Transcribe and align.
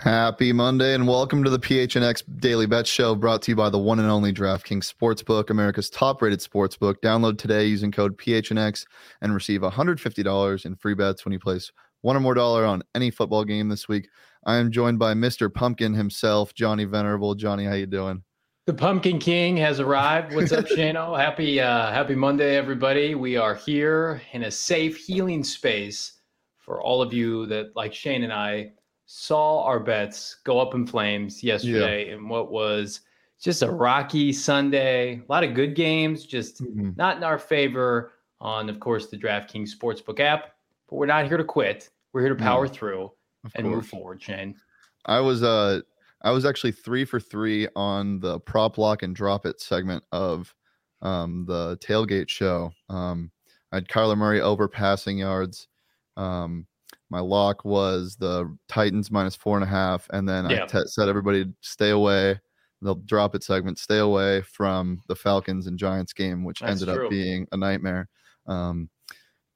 Happy 0.00 0.52
Monday 0.52 0.94
and 0.94 1.08
welcome 1.08 1.42
to 1.42 1.50
the 1.50 1.58
PHNX 1.58 2.22
Daily 2.38 2.66
Bet 2.66 2.86
Show 2.86 3.16
brought 3.16 3.42
to 3.42 3.50
you 3.50 3.56
by 3.56 3.68
the 3.68 3.80
one 3.80 3.98
and 3.98 4.08
only 4.08 4.32
DraftKings 4.32 4.94
Sportsbook, 4.94 5.50
America's 5.50 5.90
top 5.90 6.22
rated 6.22 6.38
sportsbook. 6.38 7.00
Download 7.02 7.36
today 7.36 7.64
using 7.64 7.90
code 7.90 8.16
PHNX 8.16 8.86
and 9.22 9.34
receive 9.34 9.62
$150 9.62 10.64
in 10.64 10.76
free 10.76 10.94
bets 10.94 11.24
when 11.24 11.32
you 11.32 11.40
place 11.40 11.72
one 12.02 12.16
or 12.16 12.20
more 12.20 12.34
dollar 12.34 12.64
on 12.64 12.84
any 12.94 13.10
football 13.10 13.44
game 13.44 13.68
this 13.68 13.88
week. 13.88 14.08
I 14.46 14.58
am 14.58 14.70
joined 14.70 15.00
by 15.00 15.14
Mr. 15.14 15.52
Pumpkin 15.52 15.94
himself, 15.94 16.54
Johnny 16.54 16.84
Venerable. 16.84 17.34
Johnny, 17.34 17.64
how 17.64 17.74
you 17.74 17.86
doing? 17.86 18.22
The 18.66 18.74
Pumpkin 18.74 19.18
King 19.18 19.56
has 19.56 19.80
arrived. 19.80 20.32
What's 20.32 20.52
up, 20.52 20.66
Shano? 20.76 21.18
Happy 21.18 21.60
uh, 21.60 21.90
Happy 21.90 22.14
Monday, 22.14 22.54
everybody. 22.54 23.16
We 23.16 23.36
are 23.36 23.56
here 23.56 24.22
in 24.32 24.44
a 24.44 24.50
safe 24.52 24.96
healing 24.96 25.42
space 25.42 26.20
for 26.58 26.80
all 26.80 27.02
of 27.02 27.12
you 27.12 27.46
that, 27.46 27.74
like 27.74 27.92
Shane 27.92 28.22
and 28.22 28.32
I, 28.32 28.74
saw 29.10 29.62
our 29.64 29.80
bets 29.80 30.36
go 30.44 30.60
up 30.60 30.74
in 30.74 30.86
flames 30.86 31.42
yesterday 31.42 32.08
yeah. 32.08 32.14
in 32.14 32.28
what 32.28 32.52
was 32.52 33.00
just 33.40 33.62
a 33.62 33.70
rocky 33.70 34.34
Sunday. 34.34 35.22
A 35.26 35.32
lot 35.32 35.42
of 35.42 35.54
good 35.54 35.74
games, 35.74 36.26
just 36.26 36.62
mm-hmm. 36.62 36.90
not 36.96 37.16
in 37.16 37.24
our 37.24 37.38
favor 37.38 38.12
on, 38.38 38.68
of 38.68 38.80
course, 38.80 39.06
the 39.06 39.16
DraftKings 39.16 39.70
Sportsbook 39.74 40.20
app. 40.20 40.52
But 40.90 40.96
we're 40.96 41.06
not 41.06 41.26
here 41.26 41.38
to 41.38 41.44
quit. 41.44 41.88
We're 42.12 42.20
here 42.20 42.34
to 42.34 42.42
power 42.42 42.66
yeah, 42.66 42.72
through 42.72 43.12
and 43.54 43.64
course. 43.64 43.76
move 43.76 43.86
forward, 43.86 44.22
Shane. 44.22 44.54
I 45.06 45.20
was 45.20 45.42
uh 45.42 45.80
I 46.20 46.30
was 46.30 46.44
actually 46.44 46.72
three 46.72 47.06
for 47.06 47.18
three 47.18 47.66
on 47.74 48.20
the 48.20 48.40
prop 48.40 48.76
lock 48.76 49.02
and 49.02 49.16
drop 49.16 49.46
it 49.46 49.58
segment 49.58 50.04
of 50.12 50.54
um, 51.00 51.46
the 51.46 51.78
tailgate 51.78 52.28
show. 52.28 52.72
Um, 52.90 53.30
I 53.72 53.76
had 53.76 53.88
Kyler 53.88 54.18
Murray 54.18 54.42
over 54.42 54.68
passing 54.68 55.18
yards. 55.18 55.68
Um, 56.18 56.66
my 57.10 57.20
lock 57.20 57.64
was 57.64 58.16
the 58.16 58.54
Titans 58.68 59.10
minus 59.10 59.34
four 59.34 59.56
and 59.56 59.64
a 59.64 59.68
half, 59.68 60.06
and 60.12 60.28
then 60.28 60.48
yeah. 60.50 60.64
I 60.64 60.66
t- 60.66 60.86
said 60.86 61.08
everybody 61.08 61.46
stay 61.60 61.90
away. 61.90 62.40
They'll 62.82 62.94
drop 62.94 63.34
it 63.34 63.42
segment, 63.42 63.78
stay 63.78 63.98
away 63.98 64.42
from 64.42 65.00
the 65.08 65.16
Falcons 65.16 65.66
and 65.66 65.78
Giants 65.78 66.12
game, 66.12 66.44
which 66.44 66.60
That's 66.60 66.80
ended 66.80 66.94
true. 66.94 67.06
up 67.06 67.10
being 67.10 67.48
a 67.50 67.56
nightmare. 67.56 68.08
Um, 68.46 68.88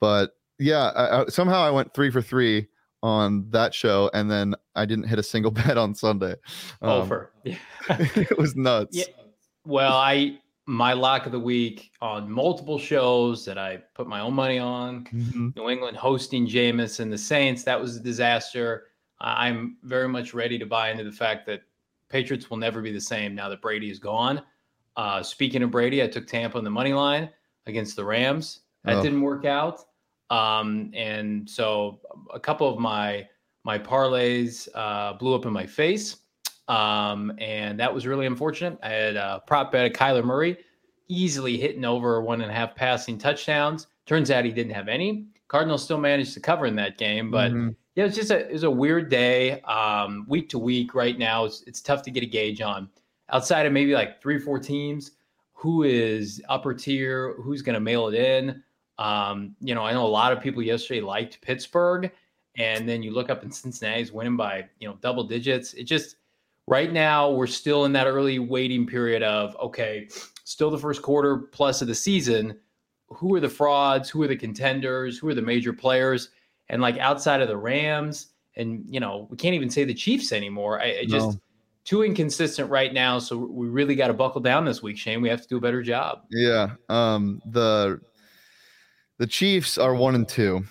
but 0.01 0.33
yeah, 0.59 0.89
I, 0.89 1.21
I, 1.21 1.27
somehow 1.27 1.63
I 1.63 1.71
went 1.71 1.95
three 1.95 2.11
for 2.11 2.23
three 2.23 2.67
on 3.03 3.49
that 3.51 3.75
show, 3.75 4.11
and 4.15 4.31
then 4.31 4.55
I 4.75 4.87
didn't 4.87 5.09
hit 5.09 5.19
a 5.19 5.23
single 5.23 5.51
bet 5.53 5.79
on 5.79 5.95
Sunday. 5.95 6.35
Um, 6.81 6.91
Over. 6.91 7.33
Yeah. 7.45 7.57
it 7.91 8.39
was 8.39 8.57
nuts. 8.57 8.97
Yeah. 8.97 9.05
Well, 9.65 9.97
I 9.97 10.39
my 10.73 10.95
lock 10.95 11.27
of 11.27 11.33
the 11.33 11.39
week 11.39 11.93
on 12.01 12.33
multiple 12.33 12.79
shows 12.79 13.45
that 13.45 13.59
I 13.59 13.77
put 13.93 14.07
my 14.07 14.21
own 14.21 14.33
money 14.33 14.59
on. 14.59 15.05
Mm-hmm. 15.05 15.51
New 15.55 15.69
England 15.69 15.99
hosting 15.99 16.47
Jameis 16.47 16.99
and 16.99 17.13
the 17.13 17.19
Saints. 17.19 17.63
That 17.63 17.79
was 17.79 17.97
a 17.97 18.01
disaster. 18.01 18.85
I'm 19.21 19.77
very 19.83 20.09
much 20.09 20.33
ready 20.33 20.59
to 20.59 20.65
buy 20.65 20.91
into 20.91 21.05
the 21.05 21.13
fact 21.13 21.45
that 21.47 21.61
Patriots 22.09 22.49
will 22.49 22.57
never 22.57 22.81
be 22.81 22.91
the 22.91 23.03
same 23.03 23.35
now 23.35 23.51
that 23.51 23.61
Brady 23.61 23.91
is 23.91 23.99
gone. 23.99 24.41
Uh, 24.97 25.23
speaking 25.23 25.63
of 25.63 25.71
Brady, 25.71 26.03
I 26.03 26.07
took 26.07 26.27
Tampa 26.27 26.57
on 26.57 26.65
the 26.65 26.71
money 26.71 26.95
line 26.95 27.29
against 27.67 27.95
the 27.95 28.05
Rams. 28.07 28.61
That 28.85 28.97
oh. 28.97 29.03
didn't 29.03 29.21
work 29.21 29.45
out. 29.45 29.85
Um, 30.31 30.91
and 30.95 31.49
so 31.49 32.01
a 32.33 32.41
couple 32.41 32.67
of 32.67 32.79
my 32.79 33.29
my 33.65 33.79
parlays 33.79 34.69
uh, 34.75 35.13
blew 35.19 35.35
up 35.35 35.45
in 35.45 35.53
my 35.53 35.67
face. 35.67 36.17
Um, 36.69 37.33
and 37.39 37.79
that 37.81 37.93
was 37.93 38.07
really 38.07 38.27
unfortunate. 38.27 38.79
I 38.83 38.89
had 38.89 39.17
a 39.17 39.43
prop 39.47 39.73
bet 39.73 39.87
of 39.87 39.93
Kyler 39.93 40.25
Murray 40.25 40.59
easily 41.09 41.59
hitting 41.59 41.85
over 41.85 42.21
one 42.23 42.41
and 42.41 42.51
a 42.51 42.55
half 42.55 42.75
passing 42.75 43.19
touchdowns. 43.19 43.89
Turns 44.07 44.31
out 44.31 44.45
he 44.45 44.53
didn't 44.53 44.73
have 44.73 44.89
any. 44.89 45.27
Cardinals 45.49 45.85
still 45.85 45.99
managed 45.99 46.35
to 46.35 46.41
cover 46.41 46.67
in 46.67 46.75
that 46.77 46.97
game, 46.97 47.31
but 47.31 47.53
mm-hmm. 47.53 47.71
yeah, 47.95 48.05
it's 48.05 48.17
just 48.17 48.31
a 48.31 48.49
it 48.49 48.53
was 48.53 48.63
a 48.63 48.71
weird 48.71 49.11
day. 49.11 49.61
Um, 49.63 50.25
week 50.29 50.49
to 50.51 50.59
week, 50.59 50.95
right 50.95 51.19
now, 51.19 51.45
it's, 51.45 51.63
it's 51.67 51.83
tough 51.83 52.03
to 52.05 52.11
get 52.11 52.23
a 52.23 52.27
gauge 52.27 52.63
on. 52.63 52.89
Outside 53.31 53.67
of 53.67 53.73
maybe 53.73 53.93
like 53.93 54.21
three 54.23 54.37
or 54.37 54.41
four 54.41 54.59
teams, 54.59 55.13
who 55.53 55.83
is 55.85 56.43
upper 56.49 56.75
tier, 56.75 57.35
who's 57.35 57.63
going 57.63 57.75
to 57.75 57.81
mail 57.81 58.09
it 58.09 58.15
in. 58.15 58.63
Um, 58.99 59.55
you 59.61 59.75
know, 59.75 59.85
I 59.85 59.93
know 59.93 60.05
a 60.05 60.09
lot 60.09 60.33
of 60.33 60.41
people 60.41 60.63
yesterday 60.63 61.01
liked 61.01 61.41
Pittsburgh, 61.43 62.11
and 62.57 62.89
then 62.89 63.03
you 63.03 63.13
look 63.13 63.31
up 63.31 63.43
and 63.43 63.55
Cincinnati's 63.55 64.11
winning 64.11 64.37
by 64.37 64.69
you 64.81 64.89
know 64.89 64.97
double 65.03 65.25
digits. 65.25 65.75
It 65.75 65.85
just 65.85 66.17
Right 66.73 66.91
now, 66.91 67.31
we're 67.31 67.49
still 67.49 67.85
in 67.85 67.93
that 67.93 68.07
early 68.07 68.39
waiting 68.39 68.87
period 68.87 69.23
of, 69.23 69.55
okay, 69.57 70.09
still 70.45 70.71
the 70.71 70.79
first 70.79 71.03
quarter 71.03 71.37
plus 71.37 71.83
of 71.83 71.89
the 71.89 71.95
season. 71.95 72.59
Who 73.09 73.35
are 73.35 73.41
the 73.41 73.49
frauds? 73.51 74.09
Who 74.09 74.23
are 74.23 74.27
the 74.27 74.39
contenders? 74.39 75.19
Who 75.19 75.29
are 75.29 75.35
the 75.35 75.43
major 75.43 75.75
players? 75.75 76.31
And 76.71 76.81
like 76.81 76.97
outside 76.97 77.43
of 77.43 77.49
the 77.49 77.59
Rams, 77.59 78.29
and 78.57 78.87
you 78.89 79.01
know, 79.01 79.29
we 79.31 79.37
can't 79.37 79.55
even 79.55 79.69
say 79.69 79.85
the 79.85 79.93
Chiefs 79.93 80.33
anymore. 80.33 80.81
I, 80.81 81.01
I 81.01 81.05
just 81.07 81.33
no. 81.33 81.41
too 81.85 82.05
inconsistent 82.05 82.71
right 82.71 82.95
now. 82.95 83.19
So 83.19 83.37
we 83.37 83.69
really 83.69 83.95
got 83.95 84.07
to 84.07 84.15
buckle 84.15 84.41
down 84.41 84.65
this 84.65 84.83
week, 84.83 84.97
Shane. 84.97 85.21
We 85.21 85.29
have 85.29 85.43
to 85.43 85.49
do 85.49 85.59
a 85.59 85.61
better 85.61 85.83
job. 85.83 86.23
Yeah. 86.31 86.71
Um, 86.89 87.43
the 87.45 88.01
the 89.19 89.27
Chiefs 89.27 89.77
are 89.77 89.95
one 89.95 90.15
and 90.15 90.27
two. 90.27 90.65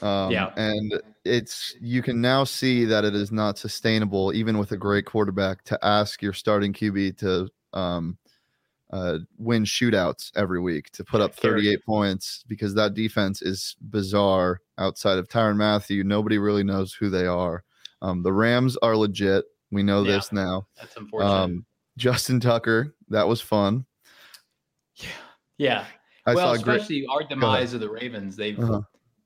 Um, 0.00 0.30
yeah. 0.30 0.54
And 0.56 1.02
it's 1.24 1.74
you 1.80 2.02
can 2.02 2.20
now 2.20 2.44
see 2.44 2.84
that 2.84 3.04
it 3.04 3.14
is 3.14 3.32
not 3.32 3.58
sustainable, 3.58 4.32
even 4.34 4.58
with 4.58 4.72
a 4.72 4.76
great 4.76 5.06
quarterback, 5.06 5.64
to 5.64 5.78
ask 5.84 6.22
your 6.22 6.32
starting 6.32 6.72
QB 6.72 7.18
to 7.18 7.48
um, 7.72 8.18
uh, 8.92 9.18
win 9.38 9.64
shootouts 9.64 10.30
every 10.36 10.60
week 10.60 10.90
to 10.90 11.04
put 11.04 11.20
up 11.20 11.34
38 11.34 11.84
points 11.84 12.44
because 12.46 12.74
that 12.74 12.94
defense 12.94 13.42
is 13.42 13.76
bizarre. 13.90 14.60
Outside 14.76 15.18
of 15.18 15.28
Tyrann 15.28 15.56
Mathieu, 15.56 16.04
nobody 16.04 16.38
really 16.38 16.64
knows 16.64 16.92
who 16.92 17.08
they 17.08 17.26
are. 17.26 17.64
Um, 18.02 18.22
the 18.22 18.32
Rams 18.32 18.76
are 18.78 18.96
legit. 18.96 19.44
We 19.70 19.82
know 19.82 20.02
yeah, 20.02 20.12
this 20.12 20.32
now. 20.32 20.66
That's 20.76 20.96
unfortunate. 20.96 21.32
Um, 21.32 21.66
Justin 21.96 22.40
Tucker, 22.40 22.94
that 23.08 23.26
was 23.26 23.40
fun. 23.40 23.86
Yeah, 24.96 25.08
yeah. 25.58 25.84
I 26.26 26.34
well, 26.34 26.52
especially 26.52 27.00
great... 27.00 27.08
our 27.10 27.28
demise 27.28 27.72
of 27.72 27.80
the 27.80 27.90
Ravens. 27.90 28.36
They've 28.36 28.58
uh-huh 28.58 28.82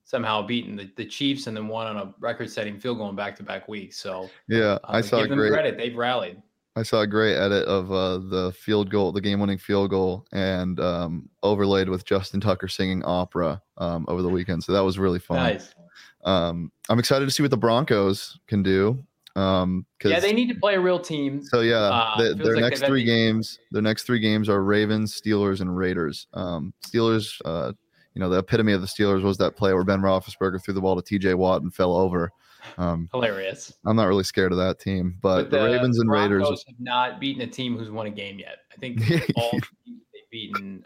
somehow 0.09 0.41
beaten 0.41 0.75
the, 0.75 0.89
the 0.95 1.05
Chiefs 1.05 1.45
and 1.45 1.55
then 1.55 1.67
won 1.67 1.85
on 1.85 1.97
a 1.97 2.11
record-setting 2.19 2.79
field 2.79 2.97
goal 2.97 3.09
in 3.11 3.15
back-to-back 3.15 3.67
weeks. 3.67 3.99
So 3.99 4.27
yeah, 4.47 4.59
uh, 4.71 4.79
I 4.85 5.01
saw 5.01 5.19
give 5.19 5.29
them 5.29 5.37
great 5.37 5.51
credit. 5.51 5.77
They've 5.77 5.95
rallied. 5.95 6.41
I 6.75 6.81
saw 6.81 7.01
a 7.01 7.07
great 7.07 7.35
edit 7.35 7.67
of 7.67 7.91
uh, 7.91 8.17
the 8.17 8.51
field 8.57 8.89
goal, 8.89 9.11
the 9.11 9.21
game-winning 9.21 9.59
field 9.59 9.91
goal, 9.91 10.25
and 10.31 10.79
um, 10.79 11.29
overlaid 11.43 11.89
with 11.89 12.05
Justin 12.05 12.41
Tucker 12.41 12.67
singing 12.67 13.03
opera 13.03 13.61
um, 13.77 14.05
over 14.07 14.23
the 14.23 14.29
weekend. 14.29 14.63
So 14.63 14.71
that 14.73 14.79
was 14.79 14.97
really 14.97 15.19
fun. 15.19 15.37
Nice. 15.37 15.75
Um, 16.23 16.71
I'm 16.89 16.97
excited 16.97 17.25
to 17.25 17.31
see 17.31 17.43
what 17.43 17.51
the 17.51 17.57
Broncos 17.57 18.39
can 18.47 18.63
do. 18.63 19.03
Um, 19.35 19.85
yeah, 20.03 20.19
they 20.19 20.33
need 20.33 20.49
to 20.49 20.55
play 20.55 20.73
a 20.73 20.79
real 20.79 20.99
team. 20.99 21.43
So 21.43 21.61
yeah, 21.61 21.75
uh, 21.75 22.17
they, 22.17 22.33
their 22.33 22.55
like 22.55 22.71
next 22.71 22.83
three 22.83 23.03
games, 23.03 23.59
their 23.69 23.83
next 23.83 24.03
three 24.03 24.19
games 24.19 24.49
are 24.49 24.63
Ravens, 24.63 25.21
Steelers, 25.21 25.61
and 25.61 25.77
Raiders. 25.77 26.25
Um, 26.33 26.73
Steelers 26.83 27.39
uh, 27.45 27.73
you 28.13 28.19
know, 28.19 28.29
the 28.29 28.39
epitome 28.39 28.73
of 28.73 28.81
the 28.81 28.87
Steelers 28.87 29.23
was 29.23 29.37
that 29.37 29.55
play 29.55 29.73
where 29.73 29.83
Ben 29.83 30.01
Roethlisberger 30.01 30.63
threw 30.63 30.73
the 30.73 30.81
ball 30.81 30.95
to 30.95 31.01
T.J. 31.01 31.35
Watt 31.35 31.61
and 31.61 31.73
fell 31.73 31.95
over. 31.95 32.31
Um, 32.77 33.09
Hilarious. 33.13 33.73
I'm 33.85 33.95
not 33.95 34.07
really 34.07 34.23
scared 34.23 34.51
of 34.51 34.57
that 34.57 34.79
team, 34.79 35.17
but, 35.21 35.43
but 35.43 35.51
the, 35.51 35.57
the, 35.57 35.63
Ravens 35.63 35.99
and 35.99 36.09
Broncos 36.09 36.31
Raiders 36.31 36.65
have 36.67 36.79
not 36.79 37.19
beaten 37.19 37.41
a 37.41 37.47
team 37.47 37.77
who's 37.77 37.89
won 37.89 38.07
a 38.07 38.11
game 38.11 38.39
yet. 38.39 38.59
I 38.71 38.75
think 38.77 39.01
all 39.35 39.51
they've 39.51 40.29
beaten, 40.29 40.85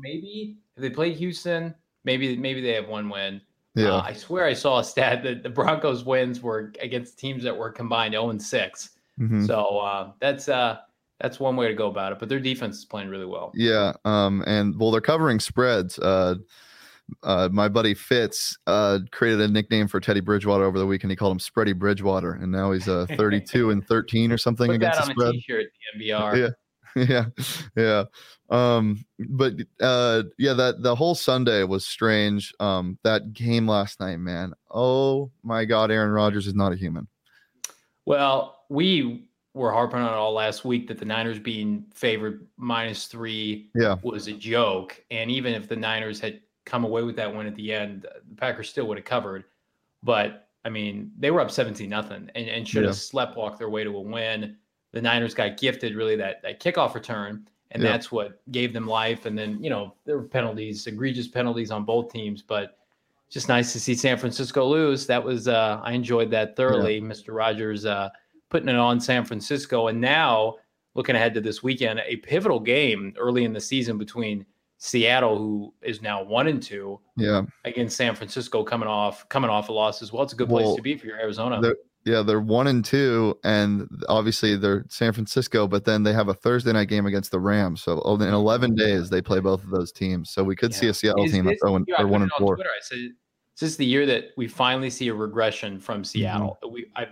maybe 0.00 0.56
have 0.74 0.82
they 0.82 0.90
played 0.90 1.16
Houston? 1.16 1.74
Maybe 2.04 2.36
maybe 2.36 2.60
they 2.60 2.72
have 2.72 2.88
one 2.88 3.08
win. 3.08 3.40
Yeah, 3.74 3.94
uh, 3.94 4.02
I 4.02 4.12
swear 4.12 4.44
I 4.44 4.54
saw 4.54 4.80
a 4.80 4.84
stat 4.84 5.22
that 5.22 5.42
the 5.42 5.50
Broncos 5.50 6.04
wins 6.04 6.40
were 6.40 6.72
against 6.80 7.18
teams 7.18 7.42
that 7.44 7.56
were 7.56 7.70
combined 7.70 8.14
0 8.14 8.30
and 8.30 8.42
6. 8.42 8.90
Mm-hmm. 9.20 9.46
So 9.46 9.78
uh, 9.78 10.12
that's 10.20 10.48
uh, 10.48 10.78
that's 11.20 11.40
one 11.40 11.56
way 11.56 11.68
to 11.68 11.74
go 11.74 11.88
about 11.88 12.12
it. 12.12 12.18
But 12.18 12.28
their 12.28 12.40
defense 12.40 12.78
is 12.78 12.84
playing 12.84 13.08
really 13.08 13.26
well. 13.26 13.52
Yeah. 13.54 13.92
Um, 14.04 14.44
and 14.46 14.78
well, 14.78 14.90
they're 14.90 15.00
covering 15.00 15.40
spreads. 15.40 15.98
Uh, 15.98 16.36
uh, 17.22 17.48
my 17.52 17.68
buddy 17.68 17.94
Fitz 17.94 18.58
uh, 18.66 18.98
created 19.10 19.40
a 19.40 19.48
nickname 19.48 19.88
for 19.88 20.00
Teddy 20.00 20.20
Bridgewater 20.20 20.64
over 20.64 20.78
the 20.78 20.86
weekend. 20.86 21.10
He 21.10 21.16
called 21.16 21.32
him 21.32 21.38
Spready 21.38 21.76
Bridgewater, 21.76 22.32
and 22.34 22.52
now 22.52 22.72
he's 22.72 22.88
uh, 22.88 23.06
32 23.16 23.70
and 23.70 23.86
13 23.86 24.30
or 24.30 24.38
something 24.38 24.66
Put 24.66 24.76
against 24.76 24.98
that 24.98 25.06
the 25.06 25.12
spread. 25.12 25.32
T-shirt, 25.34 25.66
the 25.98 26.04
NBR. 26.04 26.54
Yeah, 26.96 27.04
yeah, 27.08 27.24
yeah. 27.76 28.04
Um, 28.50 29.04
but 29.18 29.52
uh, 29.80 30.22
yeah, 30.38 30.54
that 30.54 30.82
the 30.82 30.94
whole 30.94 31.14
Sunday 31.14 31.62
was 31.62 31.86
strange. 31.86 32.52
Um, 32.60 32.98
that 33.04 33.34
game 33.34 33.68
last 33.68 34.00
night, 34.00 34.16
man. 34.16 34.54
Oh 34.70 35.30
my 35.42 35.64
God, 35.66 35.90
Aaron 35.90 36.10
Rodgers 36.10 36.46
is 36.46 36.54
not 36.54 36.72
a 36.72 36.76
human. 36.76 37.06
Well, 38.06 38.58
we 38.70 39.27
were 39.58 39.72
harping 39.72 39.98
on 39.98 40.12
it 40.12 40.16
all 40.16 40.32
last 40.32 40.64
week 40.64 40.86
that 40.88 40.98
the 40.98 41.04
Niners 41.04 41.38
being 41.38 41.84
favored 41.92 42.46
minus 42.56 43.06
three 43.06 43.68
yeah. 43.74 43.96
was 44.02 44.28
a 44.28 44.32
joke. 44.32 45.02
And 45.10 45.30
even 45.30 45.52
if 45.52 45.68
the 45.68 45.76
Niners 45.76 46.20
had 46.20 46.40
come 46.64 46.84
away 46.84 47.02
with 47.02 47.16
that 47.16 47.34
win 47.34 47.46
at 47.46 47.54
the 47.56 47.72
end, 47.72 48.02
the 48.02 48.34
Packers 48.36 48.70
still 48.70 48.86
would 48.86 48.98
have 48.98 49.04
covered. 49.04 49.44
But 50.02 50.48
I 50.64 50.68
mean, 50.68 51.10
they 51.18 51.30
were 51.30 51.40
up 51.40 51.50
17 51.50 51.88
nothing 51.88 52.30
and, 52.34 52.48
and 52.48 52.66
should 52.66 52.82
yeah. 52.82 52.88
have 52.88 52.96
sleptwalked 52.96 53.58
their 53.58 53.68
way 53.68 53.84
to 53.84 53.96
a 53.96 54.00
win. 54.00 54.56
The 54.92 55.02
Niners 55.02 55.34
got 55.34 55.56
gifted 55.56 55.96
really 55.96 56.16
that, 56.16 56.40
that 56.42 56.60
kickoff 56.60 56.94
return, 56.94 57.46
and 57.72 57.82
yeah. 57.82 57.90
that's 57.90 58.10
what 58.10 58.40
gave 58.52 58.72
them 58.72 58.86
life. 58.86 59.26
And 59.26 59.36
then, 59.36 59.62
you 59.62 59.68
know, 59.68 59.94
there 60.06 60.16
were 60.16 60.24
penalties, 60.24 60.86
egregious 60.86 61.28
penalties 61.28 61.70
on 61.70 61.84
both 61.84 62.10
teams. 62.10 62.42
But 62.42 62.78
just 63.28 63.48
nice 63.48 63.72
to 63.74 63.80
see 63.80 63.94
San 63.94 64.16
Francisco 64.16 64.66
lose. 64.66 65.06
That 65.06 65.22
was 65.22 65.48
uh, 65.48 65.80
I 65.82 65.92
enjoyed 65.92 66.30
that 66.30 66.56
thoroughly. 66.56 66.96
Yeah. 66.96 67.02
Mr. 67.02 67.34
Rogers 67.34 67.84
uh, 67.84 68.08
putting 68.50 68.68
it 68.68 68.76
on 68.76 69.00
San 69.00 69.24
Francisco, 69.24 69.88
and 69.88 70.00
now 70.00 70.56
looking 70.94 71.16
ahead 71.16 71.34
to 71.34 71.40
this 71.40 71.62
weekend, 71.62 72.00
a 72.06 72.16
pivotal 72.16 72.60
game 72.60 73.14
early 73.18 73.44
in 73.44 73.52
the 73.52 73.60
season 73.60 73.98
between 73.98 74.44
Seattle, 74.78 75.36
who 75.36 75.74
is 75.82 76.02
now 76.02 76.22
one 76.22 76.46
and 76.46 76.62
two, 76.62 77.00
yeah, 77.16 77.42
against 77.64 77.96
San 77.96 78.14
Francisco, 78.14 78.62
coming 78.62 78.88
off 78.88 79.28
coming 79.28 79.50
off 79.50 79.68
a 79.68 79.72
loss 79.72 80.02
as 80.02 80.12
well. 80.12 80.22
It's 80.22 80.32
a 80.32 80.36
good 80.36 80.48
place 80.48 80.66
well, 80.66 80.76
to 80.76 80.82
be 80.82 80.96
for 80.96 81.06
your 81.06 81.18
Arizona. 81.18 81.60
They're, 81.60 81.76
yeah, 82.04 82.22
they're 82.22 82.40
one 82.40 82.68
and 82.68 82.84
two, 82.84 83.36
and 83.42 83.88
obviously 84.08 84.56
they're 84.56 84.84
San 84.88 85.12
Francisco, 85.12 85.66
but 85.66 85.84
then 85.84 86.04
they 86.04 86.12
have 86.12 86.28
a 86.28 86.34
Thursday 86.34 86.72
night 86.72 86.88
game 86.88 87.06
against 87.06 87.32
the 87.32 87.40
Rams. 87.40 87.82
So 87.82 88.00
in 88.14 88.22
eleven 88.22 88.74
days, 88.74 89.10
they 89.10 89.20
play 89.20 89.40
both 89.40 89.64
of 89.64 89.70
those 89.70 89.92
teams. 89.92 90.30
So 90.30 90.44
we 90.44 90.54
could 90.54 90.72
yeah. 90.72 90.78
see 90.78 90.86
a 90.88 90.94
Seattle 90.94 91.24
is, 91.24 91.32
team 91.32 91.44
that's 91.44 91.60
oh, 91.64 91.84
or 91.98 92.06
one 92.06 92.22
and 92.22 92.30
four. 92.38 92.54
Twitter, 92.54 92.70
I 92.70 92.80
said, 92.80 92.98
"Is 92.98 93.60
this 93.60 93.76
the 93.76 93.84
year 93.84 94.06
that 94.06 94.30
we 94.36 94.46
finally 94.46 94.90
see 94.90 95.08
a 95.08 95.14
regression 95.14 95.80
from 95.80 96.04
Seattle?" 96.04 96.56
Mm-hmm. 96.62 96.72
We 96.72 96.86
I 96.94 97.08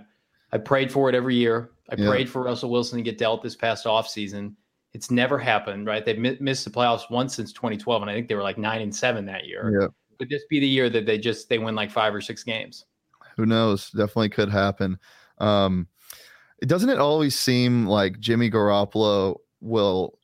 I 0.52 0.58
prayed 0.58 0.92
for 0.92 1.08
it 1.08 1.14
every 1.14 1.34
year. 1.34 1.70
I 1.90 1.94
yeah. 1.96 2.08
prayed 2.08 2.28
for 2.28 2.42
Russell 2.42 2.70
Wilson 2.70 2.98
to 2.98 3.02
get 3.02 3.18
dealt 3.18 3.42
this 3.42 3.56
past 3.56 3.84
offseason. 3.86 4.54
It's 4.92 5.10
never 5.10 5.38
happened, 5.38 5.86
right? 5.86 6.04
They've 6.04 6.18
mi- 6.18 6.38
missed 6.40 6.64
the 6.64 6.70
playoffs 6.70 7.10
once 7.10 7.34
since 7.36 7.52
2012, 7.52 8.02
and 8.02 8.10
I 8.10 8.14
think 8.14 8.28
they 8.28 8.34
were 8.34 8.42
like 8.42 8.58
nine 8.58 8.80
and 8.80 8.94
seven 8.94 9.26
that 9.26 9.46
year. 9.46 9.78
Yeah. 9.80 9.88
Could 10.18 10.30
this 10.30 10.44
be 10.48 10.60
the 10.60 10.66
year 10.66 10.88
that 10.90 11.04
they 11.04 11.18
just 11.18 11.48
they 11.48 11.58
win 11.58 11.74
like 11.74 11.90
five 11.90 12.14
or 12.14 12.20
six 12.20 12.42
games? 12.42 12.86
Who 13.36 13.44
knows? 13.44 13.90
Definitely 13.90 14.30
could 14.30 14.48
happen. 14.48 14.98
Um, 15.38 15.88
doesn't 16.62 16.88
it 16.88 16.98
always 16.98 17.38
seem 17.38 17.86
like 17.86 18.18
Jimmy 18.18 18.50
Garoppolo 18.50 19.36
will 19.60 20.18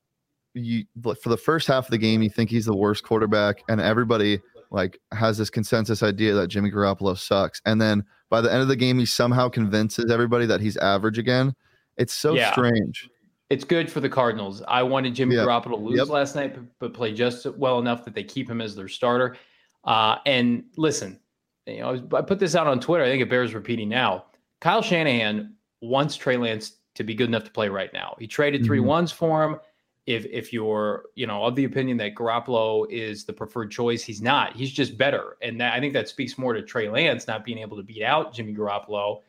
you 0.54 0.84
for 1.04 1.28
the 1.28 1.36
first 1.36 1.66
half 1.66 1.86
of 1.86 1.90
the 1.90 1.98
game 1.98 2.22
you 2.22 2.28
think 2.28 2.50
he's 2.50 2.66
the 2.66 2.76
worst 2.76 3.04
quarterback 3.04 3.62
and 3.68 3.80
everybody 3.80 4.38
like 4.70 4.98
has 5.12 5.38
this 5.38 5.48
consensus 5.48 6.02
idea 6.02 6.34
that 6.34 6.48
Jimmy 6.48 6.70
Garoppolo 6.70 7.16
sucks 7.16 7.60
and 7.64 7.80
then 7.80 8.04
by 8.32 8.40
the 8.40 8.50
end 8.50 8.62
of 8.62 8.68
the 8.68 8.76
game 8.76 8.98
he 8.98 9.04
somehow 9.04 9.48
convinces 9.48 10.10
everybody 10.10 10.46
that 10.46 10.60
he's 10.60 10.76
average 10.78 11.18
again. 11.18 11.54
It's 11.98 12.14
so 12.14 12.34
yeah. 12.34 12.50
strange 12.50 13.08
it's 13.52 13.64
good 13.64 13.92
for 13.92 14.00
the 14.00 14.08
Cardinals. 14.08 14.62
I 14.66 14.82
wanted 14.82 15.14
Jimmy 15.14 15.34
yep. 15.34 15.46
Garoppolo 15.46 15.72
to 15.72 15.76
lose 15.76 15.98
yep. 15.98 16.08
last 16.08 16.34
night, 16.34 16.56
but, 16.78 16.94
play 16.94 17.12
just 17.12 17.44
well 17.58 17.78
enough 17.78 18.02
that 18.06 18.14
they 18.14 18.24
keep 18.24 18.48
him 18.48 18.62
as 18.62 18.74
their 18.74 18.88
starter. 18.88 19.36
Uh, 19.84 20.16
and 20.24 20.64
listen, 20.78 21.20
you 21.66 21.80
know, 21.80 22.02
I 22.14 22.22
put 22.22 22.38
this 22.38 22.54
out 22.54 22.66
on 22.66 22.80
Twitter. 22.80 23.04
I 23.04 23.08
think 23.08 23.20
it 23.20 23.28
bears 23.28 23.52
repeating 23.52 23.90
now. 23.90 24.24
Kyle 24.62 24.80
Shanahan 24.80 25.52
wants 25.82 26.16
Trey 26.16 26.38
Lance 26.38 26.76
to 26.94 27.04
be 27.04 27.14
good 27.14 27.28
enough 27.28 27.44
to 27.44 27.50
play 27.50 27.68
right 27.68 27.92
now. 27.92 28.16
He 28.18 28.26
traded 28.26 28.64
3 28.64 28.78
mm-hmm. 28.78 28.86
ones 28.86 29.12
for 29.12 29.44
him. 29.44 29.60
If 30.06 30.26
if 30.26 30.52
you're 30.52 31.04
you 31.14 31.26
know 31.26 31.44
of 31.44 31.54
the 31.54 31.64
opinion 31.64 31.96
that 31.98 32.14
Garoppolo 32.14 32.90
is 32.90 33.24
the 33.24 33.32
preferred 33.32 33.70
choice, 33.70 34.02
he's 34.02 34.20
not. 34.20 34.56
He's 34.56 34.72
just 34.72 34.98
better, 34.98 35.36
and 35.42 35.60
that, 35.60 35.74
I 35.74 35.80
think 35.80 35.92
that 35.92 36.08
speaks 36.08 36.36
more 36.36 36.52
to 36.54 36.62
Trey 36.62 36.88
Lance 36.88 37.26
not 37.26 37.44
being 37.44 37.58
able 37.58 37.76
to 37.76 37.82
beat 37.82 38.02
out 38.02 38.34
Jimmy 38.34 38.54
Garoppolo 38.54 39.20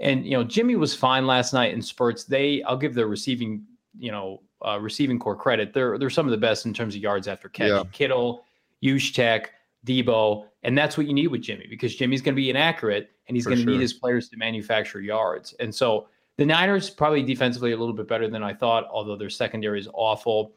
and 0.00 0.24
you 0.24 0.32
know, 0.32 0.44
Jimmy 0.44 0.76
was 0.76 0.94
fine 0.94 1.26
last 1.26 1.52
night 1.52 1.72
in 1.72 1.80
spurts. 1.80 2.24
They, 2.24 2.62
I'll 2.64 2.76
give 2.76 2.94
the 2.94 3.06
receiving, 3.06 3.64
you 3.98 4.10
know, 4.10 4.42
uh, 4.64 4.78
receiving 4.80 5.18
corps 5.18 5.36
credit. 5.36 5.72
They're 5.72 5.98
they're 5.98 6.10
some 6.10 6.26
of 6.26 6.30
the 6.32 6.36
best 6.36 6.66
in 6.66 6.74
terms 6.74 6.94
of 6.94 7.00
yards 7.00 7.28
after 7.28 7.48
catch. 7.48 7.68
Yeah. 7.68 7.84
Kittle, 7.92 8.44
Juszczyk, 8.82 9.46
Deebo, 9.86 10.46
and 10.62 10.76
that's 10.76 10.96
what 10.96 11.06
you 11.06 11.14
need 11.14 11.28
with 11.28 11.42
Jimmy 11.42 11.66
because 11.68 11.94
Jimmy's 11.94 12.22
going 12.22 12.34
to 12.34 12.40
be 12.40 12.50
inaccurate 12.50 13.10
and 13.28 13.36
he's 13.36 13.46
going 13.46 13.58
to 13.58 13.62
sure. 13.62 13.72
need 13.72 13.80
his 13.80 13.92
players 13.92 14.28
to 14.30 14.36
manufacture 14.36 15.00
yards. 15.00 15.54
And 15.60 15.74
so 15.74 16.08
the 16.36 16.46
Niners 16.46 16.90
probably 16.90 17.22
defensively 17.22 17.72
a 17.72 17.76
little 17.76 17.94
bit 17.94 18.08
better 18.08 18.28
than 18.28 18.42
I 18.42 18.54
thought, 18.54 18.88
although 18.90 19.16
their 19.16 19.30
secondary 19.30 19.78
is 19.78 19.88
awful. 19.92 20.54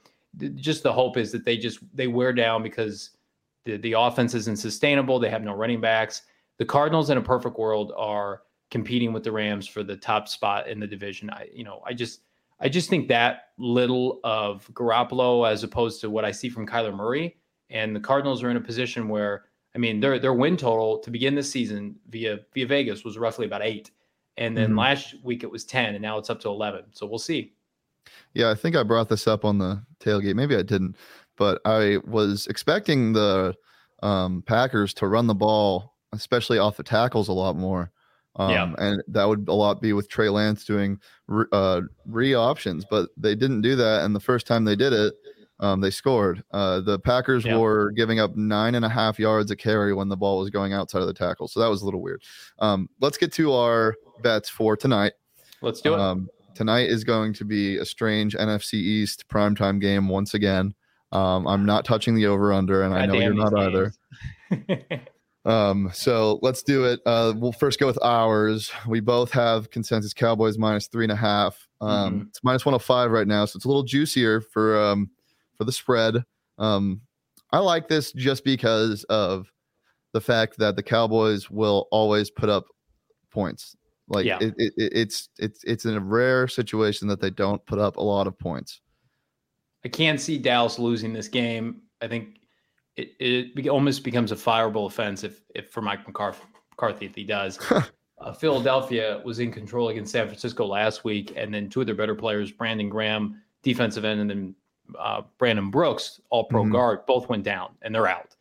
Just 0.56 0.84
the 0.84 0.94
hope 0.94 1.18
is 1.18 1.32
that 1.32 1.46
they 1.46 1.58
just 1.58 1.80
they 1.94 2.08
wear 2.08 2.34
down 2.34 2.64
because 2.64 3.12
the 3.66 3.78
the 3.78 3.94
offense 3.94 4.34
isn't 4.34 4.58
sustainable. 4.58 5.20
They 5.20 5.30
have 5.30 5.44
no 5.44 5.54
running 5.54 5.82
backs. 5.82 6.24
The 6.58 6.66
Cardinals 6.66 7.10
in 7.10 7.18
a 7.18 7.22
perfect 7.22 7.58
world 7.58 7.94
are 7.96 8.42
competing 8.72 9.14
with 9.14 9.24
the 9.24 9.32
Rams 9.32 9.68
for 9.68 9.84
the 9.84 9.96
top 9.96 10.28
spot 10.28 10.68
in 10.68 10.80
the 10.80 10.88
division. 10.88 11.30
I, 11.30 11.48
you 11.54 11.64
know, 11.64 11.82
I 11.86 11.94
just, 11.94 12.22
I 12.60 12.68
just 12.68 12.90
think 12.90 13.08
that 13.08 13.50
little 13.58 14.20
of 14.24 14.68
Garoppolo 14.74 15.50
as 15.50 15.64
opposed 15.64 16.02
to 16.02 16.10
what 16.10 16.26
I 16.26 16.32
see 16.32 16.50
from 16.50 16.68
Kyler 16.68 16.96
Murray 16.96 17.38
and 17.70 17.96
the 17.96 18.00
Cardinals 18.00 18.44
are 18.44 18.50
in 18.50 18.58
a 18.58 18.62
position 18.62 19.08
where, 19.08 19.46
I 19.76 19.78
mean, 19.78 20.00
their 20.00 20.18
their 20.20 20.34
win 20.34 20.58
total 20.58 21.00
to 21.00 21.12
begin 21.12 21.36
the 21.36 21.44
season 21.44 21.96
via 22.10 22.40
via 22.54 22.66
Vegas 22.66 23.04
was 23.04 23.18
roughly 23.18 23.46
about 23.46 23.62
eight, 23.62 23.92
and 24.38 24.56
then 24.56 24.70
mm-hmm. 24.70 24.80
last 24.80 25.16
week 25.24 25.44
it 25.44 25.52
was 25.52 25.66
ten, 25.66 25.96
and 25.96 26.02
now 26.02 26.18
it's 26.18 26.30
up 26.30 26.40
to 26.42 26.50
eleven. 26.50 26.86
So 26.92 27.06
we'll 27.06 27.20
see. 27.20 27.54
Yeah, 28.34 28.50
I 28.50 28.56
think 28.56 28.76
I 28.76 28.84
brought 28.84 29.10
this 29.10 29.28
up 29.28 29.46
on 29.46 29.58
the 29.58 29.82
tailgate. 30.00 30.36
Maybe 30.36 30.56
I 30.56 30.62
didn't, 30.62 30.96
but 31.38 31.60
I 31.66 31.98
was 32.06 32.48
expecting 32.48 33.14
the 33.14 33.56
um, 34.04 34.44
Packers 34.46 34.94
to 34.96 35.08
run 35.08 35.28
the 35.28 35.36
ball, 35.36 35.96
especially 36.14 36.58
off 36.58 36.78
the 36.78 36.84
tackles, 36.84 37.28
a 37.28 37.34
lot 37.34 37.56
more. 37.56 37.92
Um, 38.36 38.52
yeah. 38.52 38.74
And 38.78 39.04
that 39.08 39.28
would 39.28 39.48
a 39.48 39.54
lot 39.54 39.82
be 39.82 39.94
with 39.94 40.10
Trey 40.10 40.30
Lance 40.30 40.64
doing 40.64 41.00
re, 41.28 41.46
uh, 41.52 41.82
re 42.06 42.36
options, 42.36 42.86
but 42.90 43.10
they 43.18 43.36
didn't 43.36 43.62
do 43.62 43.76
that. 43.76 44.04
And 44.04 44.16
the 44.16 44.20
first 44.20 44.46
time 44.46 44.64
they 44.64 44.76
did 44.76 44.94
it, 44.94 45.16
um, 45.60 45.82
they 45.82 45.90
scored. 45.90 46.44
Uh, 46.52 46.82
the 46.82 47.00
Packers 47.00 47.44
yeah. 47.44 47.58
were 47.58 47.92
giving 47.92 48.20
up 48.20 48.36
nine 48.36 48.76
and 48.76 48.86
a 48.86 48.90
half 48.90 49.18
yards 49.18 49.50
a 49.50 49.56
carry 49.56 49.92
when 49.92 50.08
the 50.08 50.18
ball 50.18 50.38
was 50.38 50.52
going 50.52 50.72
outside 50.72 51.02
of 51.02 51.08
the 51.08 51.14
tackle. 51.14 51.48
So 51.48 51.60
that 51.60 51.68
was 51.68 51.82
a 51.82 51.86
little 51.86 52.02
weird. 52.02 52.22
Um, 52.60 52.90
let's 53.02 53.18
get 53.18 53.34
to 53.34 53.54
our 53.54 53.96
bets 54.22 54.50
for 54.50 54.78
tonight. 54.78 55.14
Let's 55.62 55.82
do 55.82 55.94
it. 55.94 56.00
Um, 56.00 56.30
tonight 56.56 56.90
is 56.90 57.04
going 57.04 57.34
to 57.34 57.46
be 57.46 57.78
a 57.78 57.86
strange 57.86 58.36
NFC 58.36 58.74
East 58.74 59.26
primetime 59.30 59.80
game 59.80 60.08
once 60.10 60.34
again. 60.34 60.74
Um, 61.12 61.48
I'm 61.48 61.66
not 61.66 61.86
touching 61.86 62.16
the 62.16 62.26
over 62.28 62.52
under, 62.52 62.84
and 62.84 62.94
God 62.94 63.02
I 63.02 63.06
know 63.06 63.14
you're 63.14 63.34
not 63.34 63.54
games. 63.54 63.94
either. 64.52 65.08
Um, 65.48 65.90
so 65.94 66.40
let's 66.42 66.62
do 66.62 66.84
it. 66.84 67.00
Uh, 67.06 67.34
we'll 67.38 67.54
first 67.54 67.80
go 67.80 67.88
with 67.88 67.98
ours. 68.04 68.70
We 68.86 69.00
both 69.00 69.32
have 69.32 69.70
consensus 69.70 70.14
Cowboys 70.14 70.58
minus 70.58 70.88
three 70.88 71.06
and 71.06 71.12
a 71.12 71.16
half. 71.16 71.70
Um, 71.80 72.14
mm-hmm. 72.14 72.28
It's 72.28 72.44
minus 72.44 72.66
105 72.66 73.12
right 73.12 73.28
now, 73.28 73.46
so 73.46 73.56
it's 73.56 73.64
a 73.64 73.68
little 73.70 73.84
juicier 73.84 74.42
for 74.42 74.78
um, 74.78 75.10
for 75.58 75.64
the 75.64 75.72
spread. 75.72 76.22
Um, 76.58 77.00
I 77.54 77.60
like 77.60 77.88
this 77.88 78.12
just 78.12 78.44
because 78.44 79.06
of 79.06 79.50
the 80.12 80.20
fact 80.20 80.58
that 80.58 80.76
the 80.76 80.84
Cowboys 80.84 81.50
will 81.50 81.88
always 81.92 82.30
put 82.30 82.50
up 82.50 82.66
points. 83.32 83.77
Like 84.08 84.26
yeah. 84.26 84.38
it, 84.40 84.54
it, 84.58 84.74
it's 84.78 85.30
it's 85.38 85.64
it's 85.64 85.86
in 85.86 85.96
a 85.96 86.00
rare 86.00 86.48
situation 86.48 87.08
that 87.10 87.20
they 87.20 87.30
don't 87.30 87.64
put 87.66 87.80
up 87.80 87.98
a 87.98 88.02
lot 88.02 88.28
of 88.28 88.40
points. 88.40 88.82
I 89.84 89.90
can't 89.90 90.20
see 90.20 90.38
Dallas 90.38 90.80
losing 90.80 91.14
this 91.14 91.28
game. 91.28 91.82
I 92.02 92.08
think 92.08 92.38
it, 92.98 93.12
it 93.20 93.70
almost 93.70 94.04
becomes 94.04 94.32
a 94.32 94.36
fireable 94.36 94.88
offense 94.88 95.24
if, 95.24 95.42
if 95.54 95.70
for 95.70 95.82
Mike 95.82 96.06
McCarthy, 96.08 97.06
if 97.06 97.16
he 97.16 97.24
does. 97.24 97.60
uh, 98.20 98.34
Philadelphia 98.34 99.22
was 99.24 99.40
in 99.40 99.52
control 99.52 99.90
against 99.90 100.12
San 100.12 100.26
Francisco 100.26 100.66
last 100.66 101.04
week, 101.04 101.34
and 101.36 101.54
then 101.54 101.70
two 101.70 101.82
of 101.82 101.86
their 101.86 101.96
better 101.96 102.16
players, 102.16 102.52
Brandon 102.52 102.90
Graham, 102.90 103.42
defensive 103.62 104.04
end, 104.04 104.20
and 104.22 104.30
then 104.30 104.56
uh, 104.98 105.22
Brandon 105.38 105.70
Brooks, 105.70 106.22
all 106.30 106.46
pro 106.46 106.64
mm-hmm. 106.64 106.72
guard, 106.72 107.06
both 107.06 107.30
went 107.30 107.44
down 107.44 107.76
and 107.82 107.94
they're 107.94 108.08
out. 108.08 108.36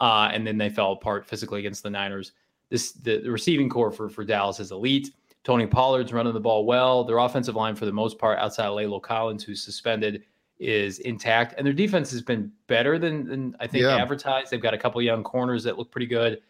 Uh, 0.00 0.30
and 0.32 0.46
then 0.46 0.56
they 0.56 0.70
fell 0.70 0.92
apart 0.92 1.26
physically 1.26 1.60
against 1.60 1.82
the 1.82 1.90
Niners. 1.90 2.32
This 2.70 2.92
the, 2.92 3.18
the 3.18 3.30
receiving 3.30 3.68
corps 3.68 3.92
for, 3.92 4.08
for 4.08 4.24
Dallas 4.24 4.60
is 4.60 4.70
elite. 4.70 5.10
Tony 5.42 5.66
Pollard's 5.66 6.12
running 6.12 6.34
the 6.34 6.40
ball 6.40 6.64
well. 6.66 7.04
Their 7.04 7.18
offensive 7.18 7.56
line, 7.56 7.74
for 7.74 7.86
the 7.86 7.92
most 7.92 8.18
part, 8.18 8.38
outside 8.38 8.66
of 8.66 8.74
La'el 8.74 9.02
Collins, 9.02 9.42
who's 9.42 9.62
suspended, 9.62 10.22
is 10.58 10.98
intact, 11.00 11.54
and 11.56 11.66
their 11.66 11.72
defense 11.72 12.10
has 12.10 12.20
been 12.20 12.52
better 12.66 12.98
than, 12.98 13.26
than 13.26 13.56
I 13.58 13.66
think 13.66 13.84
yeah. 13.84 13.96
advertised. 13.96 14.50
They've 14.50 14.60
got 14.60 14.74
a 14.74 14.78
couple 14.78 15.00
young 15.00 15.24
corners 15.24 15.64
that 15.64 15.78
look 15.78 15.90
pretty 15.90 16.06
good. 16.06 16.42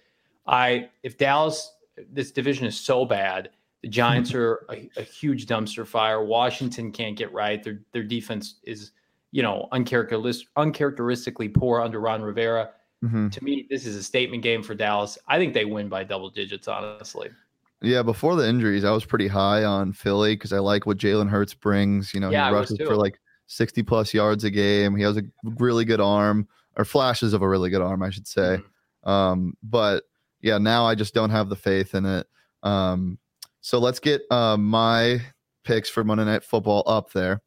I 0.46 0.88
if 1.04 1.16
Dallas, 1.16 1.74
this 2.12 2.32
division 2.32 2.66
is 2.66 2.78
so 2.78 3.04
bad. 3.04 3.50
The 3.82 3.88
Giants 3.88 4.34
are 4.34 4.66
a, 4.68 4.90
a, 4.96 5.02
huge 5.02 5.46
dumpster 5.46 5.86
fire. 5.86 6.22
Washington 6.22 6.92
can't 6.92 7.16
get 7.16 7.32
right. 7.32 7.62
Their 7.62 7.80
their 7.92 8.02
defense 8.02 8.56
is 8.64 8.90
you 9.30 9.42
know 9.42 9.68
uncharacteristic, 9.70 10.48
uncharacteristically 10.56 11.48
poor 11.48 11.80
under 11.80 12.00
Ron 12.00 12.20
Rivera. 12.20 12.70
Mm-hmm. 13.04 13.28
To 13.28 13.44
me, 13.44 13.66
this 13.70 13.86
is 13.86 13.96
a 13.96 14.02
statement 14.02 14.42
game 14.42 14.62
for 14.62 14.74
Dallas. 14.74 15.16
I 15.26 15.38
think 15.38 15.54
they 15.54 15.64
win 15.64 15.88
by 15.88 16.04
double 16.04 16.30
digits, 16.30 16.68
honestly. 16.68 17.30
Yeah, 17.82 18.02
before 18.02 18.36
the 18.36 18.46
injuries, 18.46 18.84
I 18.84 18.90
was 18.90 19.06
pretty 19.06 19.26
high 19.26 19.64
on 19.64 19.94
Philly 19.94 20.34
because 20.34 20.52
I 20.52 20.58
like 20.58 20.84
what 20.84 20.98
Jalen 20.98 21.30
Hurts 21.30 21.54
brings. 21.54 22.12
You 22.12 22.20
know, 22.20 22.30
yeah, 22.30 22.48
he 22.48 22.54
rushes 22.54 22.78
for 22.78 22.94
like 22.94 23.18
60 23.46 23.82
plus 23.84 24.12
yards 24.12 24.44
a 24.44 24.50
game. 24.50 24.94
He 24.96 25.02
has 25.02 25.16
a 25.16 25.22
really 25.42 25.86
good 25.86 26.00
arm, 26.00 26.46
or 26.76 26.84
flashes 26.84 27.32
of 27.32 27.40
a 27.40 27.48
really 27.48 27.70
good 27.70 27.80
arm, 27.80 28.02
I 28.02 28.10
should 28.10 28.26
say. 28.26 28.58
Mm-hmm. 28.58 29.10
Um, 29.10 29.54
but 29.62 30.04
yeah, 30.42 30.58
now 30.58 30.84
I 30.84 30.94
just 30.94 31.14
don't 31.14 31.30
have 31.30 31.48
the 31.48 31.56
faith 31.56 31.94
in 31.94 32.04
it. 32.04 32.26
Um, 32.62 33.18
so 33.62 33.78
let's 33.78 33.98
get 33.98 34.22
uh, 34.30 34.56
my 34.56 35.20
picks 35.64 35.88
for 35.88 36.04
Monday 36.04 36.24
Night 36.24 36.44
Football 36.44 36.82
up 36.86 37.12
there. 37.12 37.40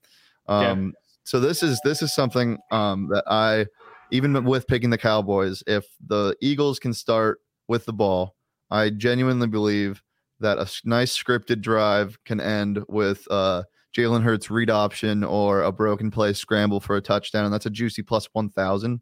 Um, 0.48 0.86
yeah. 0.86 0.91
So 1.25 1.39
this 1.39 1.63
is 1.63 1.79
this 1.83 2.01
is 2.01 2.13
something 2.13 2.57
um, 2.72 3.07
that 3.12 3.24
I, 3.27 3.65
even 4.12 4.43
with 4.45 4.67
picking 4.67 4.89
the 4.89 4.98
Cowboys, 4.98 5.63
if 5.67 5.86
the 6.05 6.36
Eagles 6.41 6.79
can 6.79 6.93
start 6.93 7.39
with 7.67 7.86
the 7.86 7.93
ball, 7.93 8.36
I 8.69 8.89
genuinely 8.89 9.48
believe 9.48 10.01
that 10.39 10.57
a 10.57 10.69
nice 10.83 11.17
scripted 11.17 11.62
drive 11.62 12.17
can 12.25 12.39
end 12.39 12.83
with 12.88 13.27
uh, 13.31 13.63
Jalen 13.95 14.24
Hurts 14.24 14.50
read 14.50 14.69
option 14.69 15.24
or 15.24 15.62
a 15.63 15.72
broken 15.72 16.12
play 16.12 16.33
scramble 16.33 16.79
for 16.79 16.95
a 16.95 17.01
touchdown, 17.01 17.45
and 17.45 17.53
that's 17.53 17.65
a 17.65 17.69
juicy 17.69 18.01
plus 18.01 18.27
one 18.33 18.50
thousand. 18.50 19.01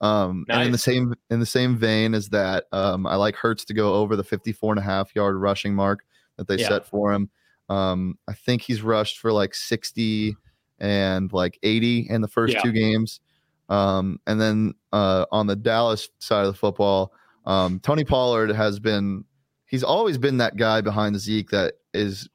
Um, 0.00 0.44
nice. 0.48 0.56
and 0.56 0.66
in 0.66 0.72
the 0.72 0.78
same 0.78 1.14
in 1.30 1.40
the 1.40 1.46
same 1.46 1.76
vein 1.76 2.14
as 2.14 2.28
that, 2.30 2.64
um, 2.72 3.06
I 3.06 3.16
like 3.16 3.36
Hurts 3.36 3.64
to 3.66 3.74
go 3.74 3.94
over 3.94 4.16
the 4.16 4.24
54 4.24 4.72
and 4.72 4.80
a 4.80 4.82
half 4.82 5.14
yard 5.14 5.36
rushing 5.36 5.74
mark 5.74 6.04
that 6.36 6.48
they 6.48 6.56
yeah. 6.56 6.68
set 6.68 6.86
for 6.86 7.12
him. 7.12 7.30
Um, 7.68 8.18
I 8.28 8.34
think 8.34 8.62
he's 8.62 8.82
rushed 8.82 9.18
for 9.18 9.32
like 9.32 9.54
60 9.54 10.36
and 10.80 11.32
like 11.32 11.58
80 11.62 12.08
in 12.10 12.20
the 12.20 12.28
first 12.28 12.54
yeah. 12.54 12.60
two 12.60 12.72
games. 12.72 13.20
Um, 13.68 14.20
and 14.26 14.40
then 14.40 14.74
uh, 14.92 15.26
on 15.32 15.46
the 15.46 15.56
Dallas 15.56 16.08
side 16.18 16.44
of 16.44 16.52
the 16.52 16.58
football, 16.58 17.12
um, 17.46 17.80
Tony 17.80 18.04
Pollard 18.04 18.50
has 18.50 18.78
been 18.78 19.24
he's 19.66 19.82
always 19.82 20.18
been 20.18 20.38
that 20.38 20.56
guy 20.56 20.80
behind 20.80 21.18
Zeke 21.18 21.50
that 21.50 21.74
is 21.92 22.28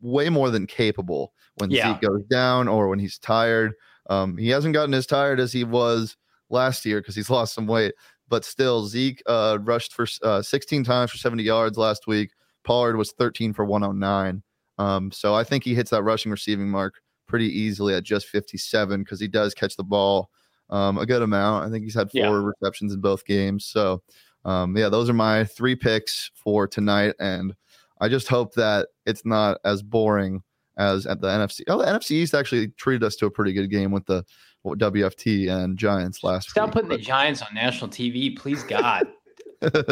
way 0.00 0.28
more 0.28 0.50
than 0.50 0.66
capable 0.66 1.32
when 1.56 1.70
yeah. 1.70 1.92
Zeke 1.92 2.02
goes 2.02 2.24
down 2.24 2.68
or 2.68 2.88
when 2.88 2.98
he's 2.98 3.18
tired. 3.18 3.74
Um, 4.10 4.36
he 4.36 4.48
hasn't 4.48 4.74
gotten 4.74 4.94
as 4.94 5.06
tired 5.06 5.40
as 5.40 5.52
he 5.52 5.64
was 5.64 6.16
last 6.50 6.84
year 6.84 7.00
because 7.00 7.14
he's 7.16 7.30
lost 7.38 7.54
some 7.54 7.66
weight, 7.66 7.94
but 8.28 8.44
still, 8.44 8.86
Zeke 8.86 9.22
uh, 9.26 9.58
rushed 9.62 9.92
for 9.94 10.06
uh, 10.22 10.42
16 10.42 10.84
times 10.84 11.10
for 11.10 11.18
70 11.18 11.42
yards 11.42 11.78
last 11.78 12.06
week. 12.06 12.30
Pollard 12.64 12.96
was 12.96 13.12
13 13.12 13.52
for 13.52 13.64
109. 13.64 14.42
Um, 14.78 15.10
so 15.10 15.34
I 15.34 15.44
think 15.44 15.64
he 15.64 15.74
hits 15.74 15.90
that 15.90 16.02
rushing 16.02 16.30
receiving 16.30 16.68
mark 16.68 16.94
pretty 17.26 17.46
easily 17.46 17.94
at 17.94 18.04
just 18.04 18.26
57 18.26 19.02
because 19.02 19.20
he 19.20 19.28
does 19.28 19.54
catch 19.54 19.76
the 19.76 19.84
ball 19.84 20.30
um, 20.70 20.98
a 20.98 21.06
good 21.06 21.22
amount. 21.22 21.66
I 21.66 21.70
think 21.70 21.84
he's 21.84 21.94
had 21.94 22.10
four 22.10 22.20
yeah. 22.20 22.52
receptions 22.60 22.92
in 22.92 23.00
both 23.00 23.24
games. 23.24 23.64
So, 23.64 24.02
um, 24.44 24.76
yeah, 24.76 24.88
those 24.88 25.08
are 25.08 25.14
my 25.14 25.44
three 25.44 25.74
picks 25.74 26.30
for 26.34 26.66
tonight. 26.66 27.14
And 27.18 27.54
I 28.00 28.08
just 28.08 28.28
hope 28.28 28.54
that 28.54 28.88
it's 29.06 29.24
not 29.24 29.58
as 29.64 29.82
boring 29.82 30.42
as 30.76 31.06
at 31.06 31.20
the 31.20 31.28
NFC. 31.28 31.62
Oh, 31.68 31.78
the 31.78 31.86
NFC 31.86 32.12
East 32.12 32.34
actually 32.34 32.68
treated 32.68 33.04
us 33.04 33.16
to 33.16 33.26
a 33.26 33.30
pretty 33.30 33.52
good 33.52 33.68
game 33.68 33.90
with 33.90 34.06
the 34.06 34.24
WFT 34.64 35.50
and 35.50 35.78
Giants 35.78 36.22
last 36.22 36.50
Stop 36.50 36.68
week. 36.68 36.72
putting 36.74 36.88
but. 36.88 36.98
the 36.98 37.02
Giants 37.02 37.42
on 37.42 37.48
national 37.54 37.90
TV, 37.90 38.36
please, 38.36 38.62
God. 38.68 39.06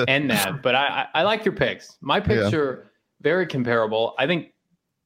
End 0.07 0.31
that. 0.31 0.63
But 0.63 0.75
I, 0.75 0.87
I, 0.87 1.21
I, 1.21 1.23
like 1.25 1.45
your 1.45 1.55
picks. 1.55 1.97
My 2.01 2.21
picks 2.21 2.53
yeah. 2.53 2.59
are 2.59 2.93
very 3.21 3.47
comparable. 3.47 4.15
I 4.19 4.27
think 4.27 4.53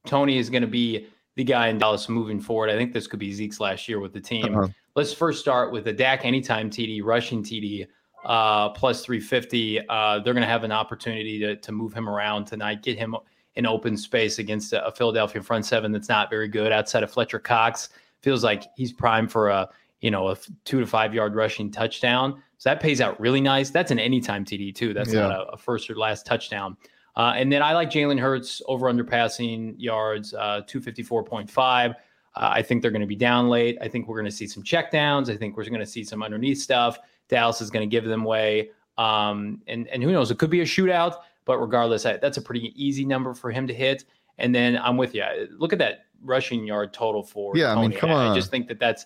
Tony 0.05 0.37
is 0.37 0.49
going 0.49 0.61
to 0.61 0.67
be 0.67 1.07
the 1.35 1.43
guy 1.43 1.69
in 1.69 1.79
Dallas 1.79 2.07
moving 2.09 2.39
forward. 2.39 2.69
I 2.69 2.77
think 2.77 2.93
this 2.93 3.07
could 3.07 3.19
be 3.19 3.33
Zeke's 3.33 3.59
last 3.59 3.87
year 3.87 3.99
with 3.99 4.13
the 4.13 4.21
team. 4.21 4.55
Uh-huh. 4.55 4.67
Let's 4.95 5.13
first 5.13 5.39
start 5.39 5.71
with 5.71 5.85
the 5.85 5.93
Dak 5.93 6.25
anytime 6.25 6.69
TD, 6.69 7.01
rushing 7.03 7.43
TD, 7.43 7.87
uh, 8.25 8.69
plus 8.69 9.05
350. 9.05 9.87
Uh, 9.87 10.19
they're 10.19 10.33
going 10.33 10.41
to 10.41 10.49
have 10.49 10.63
an 10.63 10.71
opportunity 10.71 11.39
to, 11.39 11.55
to 11.55 11.71
move 11.71 11.93
him 11.93 12.09
around 12.09 12.45
tonight, 12.45 12.83
get 12.83 12.97
him 12.97 13.15
in 13.55 13.65
open 13.65 13.97
space 13.97 14.39
against 14.39 14.73
a, 14.73 14.85
a 14.85 14.91
Philadelphia 14.91 15.41
front 15.41 15.65
seven 15.65 15.91
that's 15.91 16.09
not 16.09 16.29
very 16.29 16.47
good 16.47 16.71
outside 16.71 17.03
of 17.03 17.11
Fletcher 17.11 17.39
Cox. 17.39 17.89
Feels 18.21 18.43
like 18.43 18.65
he's 18.75 18.93
primed 18.93 19.31
for 19.31 19.49
a 19.49 19.69
you 20.01 20.11
know 20.11 20.29
a 20.29 20.37
two 20.65 20.79
to 20.79 20.85
five 20.85 21.13
yard 21.13 21.35
rushing 21.35 21.71
touchdown. 21.71 22.41
So 22.57 22.69
that 22.69 22.79
pays 22.79 23.01
out 23.01 23.19
really 23.19 23.41
nice. 23.41 23.69
That's 23.69 23.91
an 23.91 23.99
anytime 23.99 24.45
TD 24.45 24.75
too. 24.75 24.93
That's 24.93 25.13
yeah. 25.13 25.21
not 25.21 25.31
a, 25.31 25.43
a, 25.53 25.57
first 25.57 25.89
or 25.89 25.95
last 25.95 26.25
touchdown. 26.25 26.77
Uh, 27.15 27.33
and 27.35 27.51
then 27.51 27.61
I 27.63 27.73
like 27.73 27.89
Jalen 27.89 28.19
Hurts 28.19 28.61
over 28.67 28.87
under 28.87 29.03
passing 29.03 29.75
yards, 29.77 30.33
uh, 30.33 30.61
254.5. 30.67 31.95
Uh, 32.35 32.51
I 32.53 32.61
think 32.61 32.81
they're 32.81 32.91
going 32.91 33.01
to 33.01 33.07
be 33.07 33.15
down 33.15 33.49
late. 33.49 33.77
I 33.81 33.87
think 33.87 34.07
we're 34.07 34.15
going 34.15 34.29
to 34.29 34.35
see 34.35 34.47
some 34.47 34.63
checkdowns. 34.63 35.29
I 35.29 35.37
think 35.37 35.57
we're 35.57 35.65
going 35.65 35.79
to 35.79 35.85
see 35.85 36.03
some 36.03 36.23
underneath 36.23 36.59
stuff. 36.59 36.97
Dallas 37.27 37.61
is 37.61 37.69
going 37.69 37.87
to 37.87 37.91
give 37.91 38.05
them 38.05 38.23
way. 38.23 38.71
Um, 38.97 39.61
and, 39.67 39.87
and 39.87 40.03
who 40.03 40.11
knows? 40.11 40.31
It 40.31 40.37
could 40.37 40.49
be 40.49 40.61
a 40.61 40.65
shootout, 40.65 41.15
but 41.45 41.59
regardless, 41.59 42.05
I, 42.05 42.17
that's 42.17 42.37
a 42.37 42.41
pretty 42.41 42.73
easy 42.75 43.05
number 43.05 43.33
for 43.33 43.51
him 43.51 43.67
to 43.67 43.73
hit. 43.73 44.05
And 44.37 44.53
then 44.53 44.77
I'm 44.77 44.97
with 44.97 45.13
you. 45.13 45.23
Look 45.57 45.73
at 45.73 45.79
that 45.79 46.05
rushing 46.23 46.65
yard 46.65 46.93
total 46.93 47.23
for 47.23 47.55
yeah. 47.55 47.73
Tony. 47.73 47.85
I 47.85 47.89
mean, 47.89 47.97
come 47.97 48.11
on. 48.11 48.31
I 48.31 48.35
just 48.35 48.51
think 48.51 48.67
that 48.67 48.79
that's 48.79 49.05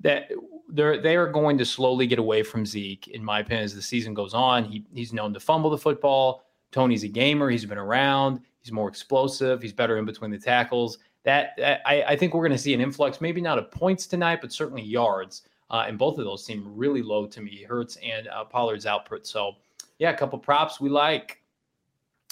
that 0.00 0.30
they're 0.68 1.00
they 1.00 1.16
are 1.16 1.28
going 1.28 1.56
to 1.58 1.64
slowly 1.64 2.06
get 2.06 2.18
away 2.18 2.42
from 2.42 2.66
Zeke, 2.66 3.08
in 3.08 3.24
my 3.24 3.40
opinion, 3.40 3.64
as 3.64 3.74
the 3.74 3.82
season 3.82 4.14
goes 4.14 4.34
on. 4.34 4.64
He 4.64 4.84
he's 4.94 5.12
known 5.12 5.32
to 5.34 5.40
fumble 5.40 5.70
the 5.70 5.78
football. 5.78 6.44
Tony's 6.72 7.04
a 7.04 7.08
gamer. 7.08 7.48
He's 7.48 7.64
been 7.64 7.78
around. 7.78 8.40
He's 8.60 8.72
more 8.72 8.88
explosive. 8.88 9.62
He's 9.62 9.72
better 9.72 9.98
in 9.98 10.04
between 10.04 10.30
the 10.30 10.38
tackles. 10.38 10.98
That, 11.26 11.82
I, 11.84 12.04
I, 12.04 12.16
think 12.16 12.34
we're 12.34 12.42
going 12.42 12.52
to 12.52 12.58
see 12.58 12.72
an 12.72 12.80
influx, 12.80 13.20
maybe 13.20 13.40
not 13.40 13.58
of 13.58 13.68
points 13.72 14.06
tonight, 14.06 14.38
but 14.40 14.52
certainly 14.52 14.82
yards. 14.82 15.42
Uh, 15.68 15.84
and 15.88 15.98
both 15.98 16.18
of 16.18 16.24
those 16.24 16.44
seem 16.44 16.62
really 16.64 17.02
low 17.02 17.26
to 17.26 17.40
me, 17.40 17.64
Hurts 17.68 17.96
and 17.96 18.28
uh, 18.28 18.44
Pollard's 18.44 18.86
output. 18.86 19.26
So, 19.26 19.56
yeah, 19.98 20.10
a 20.10 20.16
couple 20.16 20.38
props 20.38 20.80
we 20.80 20.88
like. 20.88 21.42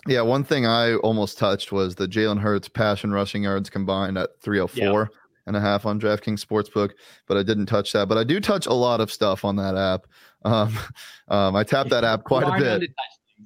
Yeah, 0.07 0.21
one 0.21 0.45
thing 0.45 0.65
I 0.65 0.95
almost 0.97 1.39
touched 1.39 1.73
was 1.73 1.97
the 1.97 2.07
Jalen 2.07 2.39
Hurts 2.39 2.69
passion 2.69 3.11
rushing 3.11 3.43
yards 3.43 3.69
combined 3.69 4.17
at 4.17 4.31
304 4.41 4.83
yeah. 4.85 5.19
and 5.47 5.57
a 5.57 5.61
half 5.61 5.87
on 5.87 5.99
DraftKings 5.99 6.45
Sportsbook, 6.45 6.93
but 7.27 7.37
I 7.37 7.43
didn't 7.43 7.67
touch 7.67 7.93
that. 7.95 8.09
But 8.09 8.19
I 8.19 8.23
do 8.23 8.39
touch 8.39 8.67
a 8.67 8.73
lot 8.73 9.01
of 9.01 9.11
stuff 9.11 9.45
on 9.45 9.57
that 9.57 9.77
app. 9.77 10.07
Um, 10.45 10.79
um, 11.29 11.57
I 11.57 11.65
tap 11.65 11.89
that 11.89 12.05
app 12.05 12.23
quite 12.23 12.47
a 12.47 12.63
bit. 12.63 12.91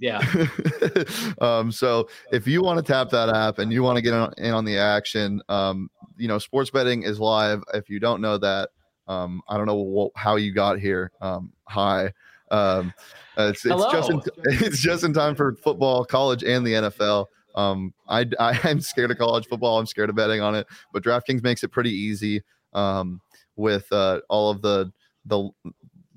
Yeah. 0.00 0.20
um, 1.40 1.72
so 1.72 2.08
if 2.32 2.46
you 2.46 2.62
want 2.62 2.84
to 2.84 2.92
tap 2.92 3.10
that 3.10 3.28
app 3.28 3.58
and 3.58 3.72
you 3.72 3.82
want 3.82 3.96
to 3.96 4.02
get 4.02 4.14
in 4.38 4.52
on 4.52 4.64
the 4.64 4.78
action, 4.78 5.42
um, 5.48 5.90
you 6.16 6.28
know, 6.28 6.38
sports 6.38 6.70
betting 6.70 7.02
is 7.02 7.18
live. 7.18 7.62
If 7.74 7.88
you 7.88 8.00
don't 8.00 8.20
know 8.20 8.38
that, 8.38 8.70
um, 9.06 9.42
I 9.48 9.56
don't 9.56 9.66
know 9.66 9.76
what, 9.76 10.12
how 10.14 10.36
you 10.36 10.52
got 10.52 10.78
here. 10.78 11.10
Um, 11.20 11.52
hi. 11.64 12.12
Um, 12.50 12.92
it's, 13.36 13.64
it's 13.64 13.84
just 13.92 14.10
in, 14.10 14.20
it's 14.44 14.80
just 14.80 15.04
in 15.04 15.12
time 15.12 15.34
for 15.34 15.54
football, 15.56 16.04
college, 16.04 16.44
and 16.44 16.66
the 16.66 16.72
NFL. 16.74 17.26
Um, 17.54 17.92
I, 18.08 18.26
I 18.40 18.58
am 18.64 18.80
scared 18.80 19.10
of 19.10 19.18
college 19.18 19.46
football. 19.46 19.78
I'm 19.78 19.86
scared 19.86 20.10
of 20.10 20.16
betting 20.16 20.40
on 20.40 20.54
it, 20.54 20.66
but 20.92 21.02
DraftKings 21.02 21.42
makes 21.42 21.62
it 21.62 21.68
pretty 21.68 21.92
easy 21.92 22.42
um, 22.72 23.20
with 23.56 23.90
uh, 23.92 24.20
all 24.28 24.50
of 24.50 24.62
the 24.62 24.92
the 25.26 25.50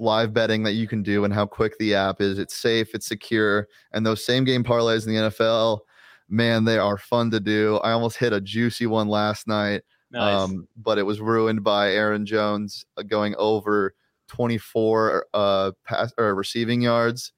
live 0.01 0.33
betting 0.33 0.63
that 0.63 0.73
you 0.73 0.87
can 0.87 1.03
do 1.03 1.23
and 1.23 1.33
how 1.33 1.45
quick 1.45 1.77
the 1.77 1.93
app 1.93 2.19
is. 2.19 2.39
It's 2.39 2.55
safe, 2.55 2.93
it's 2.93 3.07
secure, 3.07 3.67
and 3.93 4.05
those 4.05 4.25
same 4.25 4.43
game 4.43 4.63
parlays 4.63 5.05
in 5.07 5.13
the 5.13 5.29
NFL, 5.29 5.81
man, 6.27 6.65
they 6.65 6.77
are 6.77 6.97
fun 6.97 7.29
to 7.31 7.39
do. 7.39 7.77
I 7.77 7.91
almost 7.91 8.17
hit 8.17 8.33
a 8.33 8.41
juicy 8.41 8.87
one 8.87 9.07
last 9.07 9.47
night, 9.47 9.83
nice. 10.11 10.33
um, 10.33 10.67
but 10.75 10.97
it 10.97 11.03
was 11.03 11.21
ruined 11.21 11.63
by 11.63 11.91
Aaron 11.91 12.25
Jones 12.25 12.85
uh, 12.97 13.03
going 13.03 13.35
over 13.37 13.93
24 14.27 15.27
uh, 15.33 15.71
pass 15.85 16.11
or 16.17 16.33
receiving 16.33 16.81
yards. 16.81 17.31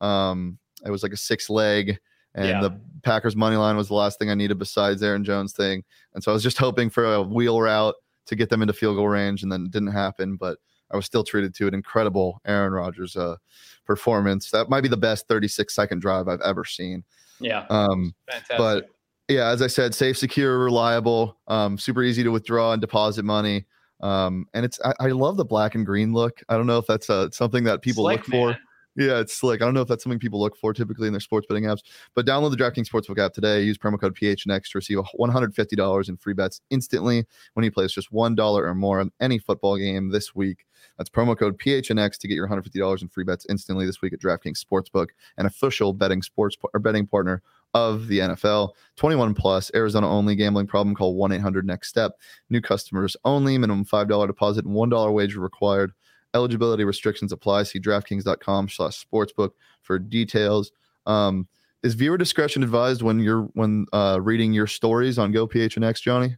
Um, 0.00 0.58
it 0.84 0.90
was 0.90 1.02
like 1.02 1.12
a 1.12 1.16
six 1.16 1.48
leg. 1.48 1.98
And 2.34 2.48
yeah. 2.48 2.60
the 2.60 2.80
Packers 3.02 3.34
money 3.34 3.56
line 3.56 3.76
was 3.76 3.88
the 3.88 3.94
last 3.94 4.18
thing 4.18 4.30
I 4.30 4.34
needed 4.34 4.58
besides 4.58 5.02
Aaron 5.02 5.24
Jones 5.24 5.52
thing. 5.52 5.82
And 6.14 6.22
so 6.22 6.30
I 6.30 6.34
was 6.34 6.42
just 6.42 6.58
hoping 6.58 6.90
for 6.90 7.14
a 7.14 7.22
wheel 7.22 7.60
route 7.60 7.94
to 8.26 8.36
get 8.36 8.48
them 8.50 8.62
into 8.62 8.74
field 8.74 8.96
goal 8.96 9.08
range, 9.08 9.42
and 9.42 9.50
then 9.50 9.64
it 9.64 9.70
didn't 9.70 9.92
happen. 9.92 10.36
But 10.36 10.58
I 10.90 10.96
was 10.96 11.06
still 11.06 11.24
treated 11.24 11.54
to 11.56 11.66
an 11.66 11.74
incredible 11.74 12.40
Aaron 12.46 12.72
Rodgers 12.72 13.16
uh, 13.16 13.36
performance. 13.84 14.50
That 14.50 14.68
might 14.68 14.82
be 14.82 14.88
the 14.88 14.96
best 14.96 15.28
36 15.28 15.74
second 15.74 16.00
drive 16.00 16.28
I've 16.28 16.40
ever 16.40 16.64
seen. 16.64 17.04
Yeah. 17.40 17.66
Um, 17.70 18.14
Fantastic. 18.26 18.58
But 18.58 18.88
yeah, 19.28 19.48
as 19.48 19.62
I 19.62 19.66
said, 19.66 19.94
safe, 19.94 20.16
secure, 20.16 20.58
reliable, 20.58 21.38
um, 21.48 21.78
super 21.78 22.02
easy 22.02 22.22
to 22.22 22.30
withdraw 22.30 22.72
and 22.72 22.80
deposit 22.80 23.24
money. 23.24 23.66
Um, 24.00 24.46
and 24.54 24.64
it's 24.64 24.80
I, 24.84 24.94
I, 25.00 25.06
love 25.08 25.36
the 25.36 25.44
black 25.44 25.74
and 25.74 25.84
green 25.84 26.12
look. 26.12 26.40
I 26.48 26.56
don't 26.56 26.66
know 26.66 26.78
if 26.78 26.86
that's 26.86 27.10
uh, 27.10 27.30
something 27.30 27.64
that 27.64 27.82
people 27.82 28.04
look 28.04 28.24
for. 28.24 28.56
Yeah, 28.98 29.20
it's 29.20 29.32
slick. 29.32 29.62
I 29.62 29.64
don't 29.64 29.74
know 29.74 29.80
if 29.82 29.86
that's 29.86 30.02
something 30.02 30.18
people 30.18 30.40
look 30.40 30.56
for 30.56 30.74
typically 30.74 31.06
in 31.06 31.12
their 31.12 31.20
sports 31.20 31.46
betting 31.46 31.62
apps, 31.64 31.82
but 32.16 32.26
download 32.26 32.50
the 32.50 32.56
DraftKings 32.56 32.88
Sportsbook 32.88 33.24
app 33.24 33.32
today. 33.32 33.62
Use 33.62 33.78
promo 33.78 33.98
code 33.98 34.16
PHNX 34.16 34.70
to 34.72 34.78
receive 34.78 34.98
$150 34.98 36.08
in 36.08 36.16
free 36.16 36.34
bets 36.34 36.60
instantly 36.70 37.24
when 37.54 37.62
you 37.62 37.70
place 37.70 37.92
just 37.92 38.12
$1 38.12 38.38
or 38.40 38.74
more 38.74 38.98
on 38.98 39.12
any 39.20 39.38
football 39.38 39.76
game 39.76 40.10
this 40.10 40.34
week. 40.34 40.66
That's 40.96 41.08
promo 41.08 41.38
code 41.38 41.60
PHNX 41.60 42.18
to 42.18 42.26
get 42.26 42.34
your 42.34 42.48
$150 42.48 43.02
in 43.02 43.08
free 43.08 43.22
bets 43.22 43.46
instantly 43.48 43.86
this 43.86 44.02
week 44.02 44.14
at 44.14 44.20
DraftKings 44.20 44.64
Sportsbook, 44.64 45.10
an 45.36 45.46
official 45.46 45.92
betting 45.92 46.20
sports 46.20 46.56
or 46.74 46.80
betting 46.80 47.06
partner 47.06 47.40
of 47.74 48.08
the 48.08 48.18
NFL. 48.18 48.70
21 48.96 49.32
plus, 49.34 49.70
Arizona 49.76 50.10
only 50.10 50.34
gambling 50.34 50.66
problem. 50.66 50.96
Call 50.96 51.14
1 51.14 51.30
800 51.30 51.64
next 51.64 51.88
step. 51.88 52.14
New 52.50 52.60
customers 52.60 53.16
only. 53.24 53.58
Minimum 53.58 53.84
$5 53.84 54.26
deposit 54.26 54.64
and 54.64 54.74
$1 54.74 55.12
wager 55.14 55.38
required. 55.38 55.92
Eligibility 56.34 56.84
restrictions 56.84 57.32
apply. 57.32 57.62
See 57.64 57.80
DraftKings.com 57.80 58.68
slash 58.68 59.04
sportsbook 59.04 59.50
for 59.82 59.98
details. 59.98 60.72
Um, 61.06 61.48
is 61.82 61.94
viewer 61.94 62.18
discretion 62.18 62.62
advised 62.62 63.02
when 63.02 63.20
you're 63.20 63.42
when 63.54 63.86
uh, 63.92 64.18
reading 64.20 64.52
your 64.52 64.66
stories 64.66 65.18
on 65.18 65.32
GoPHNX, 65.32 66.02
Johnny? 66.02 66.36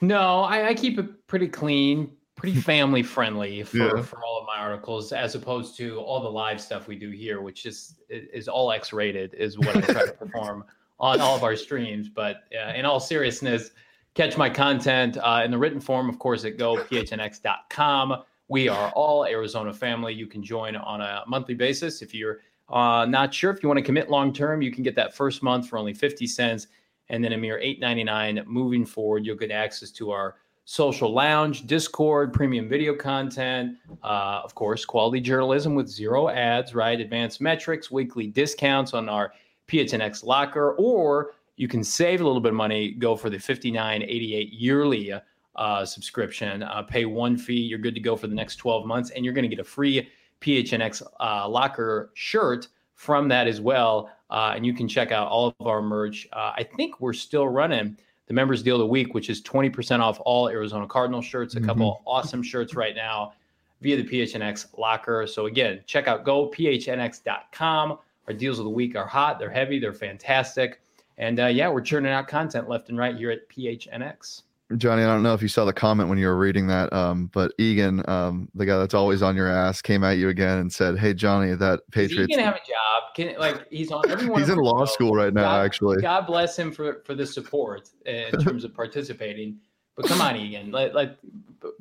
No, 0.00 0.40
I, 0.40 0.68
I 0.68 0.74
keep 0.74 0.98
it 0.98 1.26
pretty 1.26 1.48
clean, 1.48 2.12
pretty 2.36 2.60
family 2.60 3.02
friendly 3.02 3.62
for, 3.64 3.76
yeah. 3.76 4.02
for 4.02 4.22
all 4.24 4.40
of 4.40 4.46
my 4.46 4.58
articles, 4.58 5.12
as 5.12 5.34
opposed 5.34 5.76
to 5.78 5.98
all 5.98 6.20
the 6.20 6.28
live 6.28 6.60
stuff 6.60 6.86
we 6.86 6.96
do 6.96 7.10
here, 7.10 7.40
which 7.40 7.66
is 7.66 7.96
is 8.08 8.48
all 8.48 8.70
X 8.72 8.92
rated, 8.92 9.34
is 9.34 9.58
what 9.58 9.76
I 9.76 9.80
try 9.80 10.06
to 10.06 10.12
perform 10.18 10.64
on 11.00 11.20
all 11.20 11.36
of 11.36 11.42
our 11.42 11.56
streams. 11.56 12.08
But 12.08 12.44
uh, 12.54 12.72
in 12.74 12.84
all 12.84 13.00
seriousness, 13.00 13.70
catch 14.14 14.36
my 14.36 14.48
content 14.48 15.18
uh, 15.18 15.42
in 15.44 15.50
the 15.50 15.58
written 15.58 15.80
form, 15.80 16.08
of 16.08 16.18
course, 16.18 16.44
at 16.44 16.56
gophnx.com. 16.56 18.22
We 18.48 18.68
are 18.68 18.90
all 18.90 19.24
Arizona 19.24 19.72
family. 19.72 20.14
You 20.14 20.26
can 20.26 20.42
join 20.42 20.76
on 20.76 21.00
a 21.00 21.22
monthly 21.26 21.54
basis. 21.54 22.02
If 22.02 22.14
you're 22.14 22.40
uh, 22.68 23.06
not 23.06 23.32
sure 23.32 23.50
if 23.50 23.62
you 23.62 23.68
want 23.68 23.78
to 23.78 23.84
commit 23.84 24.10
long 24.10 24.32
term, 24.32 24.62
you 24.62 24.70
can 24.70 24.82
get 24.82 24.94
that 24.96 25.14
first 25.14 25.42
month 25.42 25.68
for 25.68 25.78
only 25.78 25.94
50 25.94 26.26
cents 26.26 26.66
and 27.08 27.22
then 27.22 27.32
a 27.32 27.38
mere 27.38 27.58
$8.99 27.58 28.46
moving 28.46 28.86
forward. 28.86 29.26
You'll 29.26 29.36
get 29.36 29.50
access 29.50 29.90
to 29.92 30.10
our 30.10 30.36
social 30.64 31.12
lounge, 31.12 31.66
Discord, 31.66 32.32
premium 32.32 32.68
video 32.68 32.94
content, 32.94 33.76
uh, 34.02 34.40
of 34.44 34.54
course, 34.54 34.84
quality 34.84 35.20
journalism 35.20 35.74
with 35.74 35.88
zero 35.88 36.28
ads, 36.28 36.74
right? 36.74 37.00
Advanced 37.00 37.40
metrics, 37.40 37.90
weekly 37.90 38.26
discounts 38.26 38.94
on 38.94 39.08
our 39.08 39.32
PHNX 39.68 40.24
locker, 40.24 40.74
or 40.78 41.32
you 41.56 41.68
can 41.68 41.82
save 41.84 42.20
a 42.20 42.24
little 42.24 42.40
bit 42.40 42.50
of 42.50 42.54
money, 42.54 42.92
go 42.92 43.16
for 43.16 43.28
the 43.28 43.36
59.88 43.36 44.48
yearly 44.52 45.12
uh, 45.56 45.84
subscription, 45.84 46.62
uh, 46.62 46.82
pay 46.82 47.04
one 47.04 47.36
fee, 47.36 47.60
you're 47.60 47.78
good 47.78 47.94
to 47.94 48.00
go 48.00 48.16
for 48.16 48.26
the 48.26 48.34
next 48.34 48.56
12 48.56 48.86
months, 48.86 49.10
and 49.10 49.24
you're 49.24 49.34
going 49.34 49.48
to 49.48 49.54
get 49.54 49.60
a 49.60 49.64
free 49.64 50.08
PHNX 50.40 51.02
uh, 51.20 51.48
locker 51.48 52.10
shirt 52.14 52.68
from 52.94 53.28
that 53.28 53.46
as 53.46 53.60
well. 53.60 54.10
Uh, 54.30 54.52
and 54.56 54.64
you 54.64 54.72
can 54.72 54.88
check 54.88 55.12
out 55.12 55.28
all 55.28 55.54
of 55.58 55.66
our 55.66 55.82
merch. 55.82 56.26
Uh, 56.32 56.52
I 56.56 56.66
think 56.76 57.00
we're 57.00 57.12
still 57.12 57.48
running 57.48 57.96
the 58.26 58.34
members 58.34 58.62
deal 58.62 58.76
of 58.76 58.80
the 58.80 58.86
week, 58.86 59.14
which 59.14 59.28
is 59.28 59.42
20% 59.42 60.00
off 60.00 60.18
all 60.24 60.48
Arizona 60.48 60.86
Cardinal 60.86 61.20
shirts, 61.20 61.54
a 61.54 61.58
mm-hmm. 61.58 61.66
couple 61.66 62.02
awesome 62.06 62.42
shirts 62.42 62.74
right 62.74 62.96
now 62.96 63.34
via 63.82 63.96
the 63.96 64.04
PHNX 64.04 64.78
locker. 64.78 65.26
So 65.26 65.46
again, 65.46 65.80
check 65.86 66.06
out 66.08 66.24
gophnx.com. 66.24 67.98
Our 68.28 68.34
deals 68.34 68.58
of 68.58 68.64
the 68.64 68.70
week 68.70 68.94
are 68.94 69.06
hot, 69.06 69.38
they're 69.38 69.50
heavy, 69.50 69.80
they're 69.80 69.92
fantastic. 69.92 70.80
And 71.18 71.40
uh, 71.40 71.46
yeah, 71.46 71.68
we're 71.68 71.80
churning 71.82 72.12
out 72.12 72.28
content 72.28 72.68
left 72.68 72.88
and 72.88 72.96
right 72.96 73.16
here 73.16 73.30
at 73.30 73.48
PHNX. 73.48 74.42
Johnny, 74.76 75.02
I 75.02 75.06
don't 75.06 75.22
know 75.22 75.34
if 75.34 75.42
you 75.42 75.48
saw 75.48 75.64
the 75.64 75.72
comment 75.72 76.08
when 76.08 76.18
you 76.18 76.26
were 76.26 76.36
reading 76.36 76.66
that, 76.68 76.92
um, 76.92 77.26
but 77.32 77.52
Egan, 77.58 78.08
um, 78.08 78.48
the 78.54 78.66
guy 78.66 78.78
that's 78.78 78.94
always 78.94 79.22
on 79.22 79.36
your 79.36 79.48
ass, 79.48 79.82
came 79.82 80.04
at 80.04 80.18
you 80.18 80.28
again 80.28 80.58
and 80.58 80.72
said, 80.72 80.98
"Hey, 80.98 81.14
Johnny, 81.14 81.54
that 81.54 81.80
Patriots." 81.90 82.28
He 82.28 82.36
can 82.36 82.44
have 82.44 82.54
a 82.54 82.58
job. 82.58 83.14
Can 83.14 83.38
like 83.38 83.66
he's 83.70 83.90
on 83.90 84.08
everyone. 84.10 84.40
he's 84.40 84.48
in 84.48 84.58
law 84.58 84.84
school 84.84 85.14
right 85.14 85.32
now, 85.32 85.42
God, 85.42 85.64
actually. 85.64 86.02
God 86.02 86.26
bless 86.26 86.58
him 86.58 86.72
for 86.72 87.02
for 87.04 87.14
the 87.14 87.26
support 87.26 87.90
in 88.06 88.30
terms 88.40 88.64
of 88.64 88.74
participating. 88.74 89.58
But 89.96 90.06
come 90.06 90.20
on, 90.20 90.36
Egan, 90.36 90.70
let 90.70 90.94
let 90.94 91.18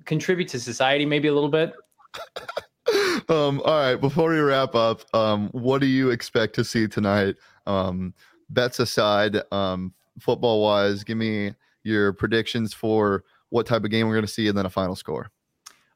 contribute 0.06 0.50
to 0.50 0.60
society 0.60 1.06
maybe 1.06 1.28
a 1.28 1.34
little 1.34 1.50
bit. 1.50 1.74
um, 3.30 3.62
all 3.66 3.80
right, 3.80 3.96
before 3.96 4.30
we 4.30 4.40
wrap 4.40 4.76
up, 4.76 5.04
um, 5.16 5.50
what 5.52 5.80
do 5.82 5.88
you 5.88 6.10
expect 6.10 6.56
to 6.56 6.64
see 6.64 6.88
tonight? 6.88 7.36
Um, 7.66 8.14
bets 8.50 8.80
aside, 8.80 9.38
um, 9.52 9.94
football 10.20 10.62
wise, 10.62 11.04
give 11.04 11.18
me 11.18 11.54
your 11.84 12.14
predictions 12.14 12.74
for 12.74 13.24
what 13.50 13.66
type 13.66 13.84
of 13.84 13.92
game 13.92 14.08
we're 14.08 14.16
going 14.16 14.26
to 14.26 14.32
see, 14.32 14.48
and 14.48 14.58
then 14.58 14.66
a 14.66 14.70
final 14.70 14.96
score. 14.96 15.30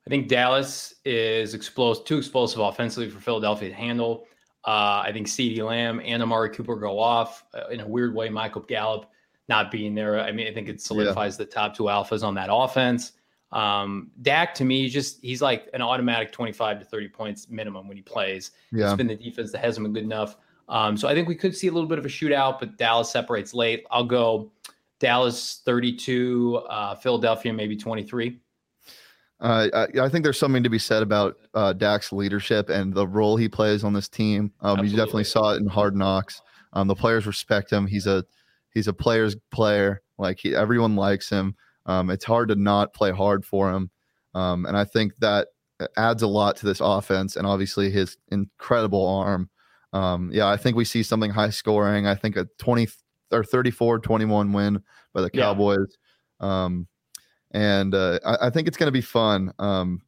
I 0.05 0.09
think 0.09 0.27
Dallas 0.27 0.93
is 1.03 1.53
explosive, 1.53 2.05
too 2.05 2.17
explosive 2.17 2.59
offensively 2.59 3.09
for 3.09 3.19
Philadelphia 3.19 3.69
to 3.69 3.75
handle. 3.75 4.27
Uh, 4.65 5.03
I 5.05 5.11
think 5.13 5.27
CeeDee 5.27 5.63
Lamb 5.63 6.01
and 6.03 6.21
Amari 6.21 6.49
Cooper 6.49 6.75
go 6.75 6.99
off 6.99 7.45
uh, 7.53 7.67
in 7.67 7.79
a 7.79 7.87
weird 7.87 8.13
way. 8.13 8.29
Michael 8.29 8.61
Gallup 8.61 9.09
not 9.47 9.71
being 9.71 9.93
there. 9.95 10.19
I 10.19 10.31
mean, 10.31 10.47
I 10.47 10.53
think 10.53 10.69
it 10.69 10.81
solidifies 10.81 11.35
yeah. 11.35 11.45
the 11.45 11.51
top 11.51 11.75
two 11.75 11.83
alphas 11.83 12.23
on 12.23 12.33
that 12.35 12.49
offense. 12.51 13.13
Um, 13.51 14.11
Dak 14.21 14.53
to 14.55 14.65
me, 14.65 14.89
just 14.89 15.21
he's 15.21 15.41
like 15.41 15.69
an 15.73 15.81
automatic 15.81 16.31
25 16.31 16.79
to 16.79 16.85
30 16.85 17.09
points 17.09 17.49
minimum 17.49 17.87
when 17.87 17.95
he 17.95 18.03
plays. 18.03 18.51
Yeah. 18.71 18.87
It's 18.87 18.97
been 18.97 19.07
the 19.07 19.15
defense 19.15 19.51
that 19.51 19.63
hasn't 19.63 19.83
been 19.85 19.93
good 19.93 20.03
enough. 20.03 20.35
Um, 20.67 20.97
so 20.97 21.07
I 21.07 21.13
think 21.13 21.27
we 21.27 21.35
could 21.35 21.55
see 21.55 21.67
a 21.67 21.71
little 21.71 21.87
bit 21.87 21.99
of 21.99 22.05
a 22.05 22.09
shootout, 22.09 22.59
but 22.59 22.77
Dallas 22.77 23.09
separates 23.09 23.53
late. 23.53 23.85
I'll 23.91 24.03
go 24.03 24.51
Dallas 24.99 25.61
32, 25.65 26.61
uh, 26.69 26.95
Philadelphia 26.95 27.53
maybe 27.53 27.75
23. 27.75 28.39
Uh, 29.39 29.67
I, 29.73 29.99
I, 30.03 30.09
think 30.09 30.23
there's 30.23 30.39
something 30.39 30.63
to 30.63 30.69
be 30.69 30.79
said 30.79 31.03
about 31.03 31.35
uh, 31.53 31.73
Dak's 31.73 32.13
leadership 32.13 32.69
and 32.69 32.93
the 32.93 33.05
role 33.05 33.35
he 33.35 33.49
plays 33.49 33.83
on 33.83 33.91
this 33.91 34.07
team. 34.07 34.53
Um, 34.61 34.85
you 34.85 34.91
definitely 34.95 35.25
saw 35.25 35.53
it 35.53 35.57
in 35.57 35.67
Hard 35.67 35.95
Knocks. 35.95 36.41
Um, 36.71 36.87
the 36.87 36.95
players 36.95 37.27
respect 37.27 37.71
him. 37.71 37.85
He's 37.85 38.07
a 38.07 38.23
he's 38.73 38.87
a 38.87 38.93
player's 38.93 39.35
player. 39.51 40.01
Like 40.17 40.39
he, 40.39 40.55
everyone 40.55 40.95
likes 40.95 41.29
him. 41.29 41.55
Um, 41.85 42.09
it's 42.09 42.23
hard 42.23 42.47
to 42.47 42.55
not 42.55 42.93
play 42.93 43.11
hard 43.11 43.45
for 43.45 43.71
him, 43.71 43.91
um, 44.33 44.65
and 44.65 44.77
I 44.77 44.85
think 44.85 45.17
that 45.17 45.49
adds 45.97 46.23
a 46.23 46.27
lot 46.27 46.55
to 46.57 46.65
this 46.65 46.79
offense. 46.81 47.35
And 47.35 47.45
obviously 47.45 47.91
his 47.91 48.17
incredible 48.29 49.05
arm. 49.05 49.49
Um, 49.91 50.29
yeah, 50.33 50.47
I 50.47 50.55
think 50.55 50.77
we 50.77 50.85
see 50.85 51.03
something 51.03 51.31
high 51.31 51.49
scoring. 51.49 52.07
I 52.07 52.15
think 52.15 52.37
a 52.37 52.47
20 52.57 52.87
or 53.31 53.43
34 53.43 53.99
21 53.99 54.53
win 54.53 54.81
by 55.13 55.21
the 55.21 55.29
Cowboys. 55.29 55.97
Yeah. 56.41 56.65
Um, 56.65 56.87
and 57.51 57.95
uh, 57.95 58.19
I, 58.25 58.47
I, 58.47 58.49
think 58.49 58.67
it's 58.67 58.77
going 58.77 58.87
to 58.87 58.91
be 58.91 59.01
fun. 59.01 59.53
Um, 59.59 60.01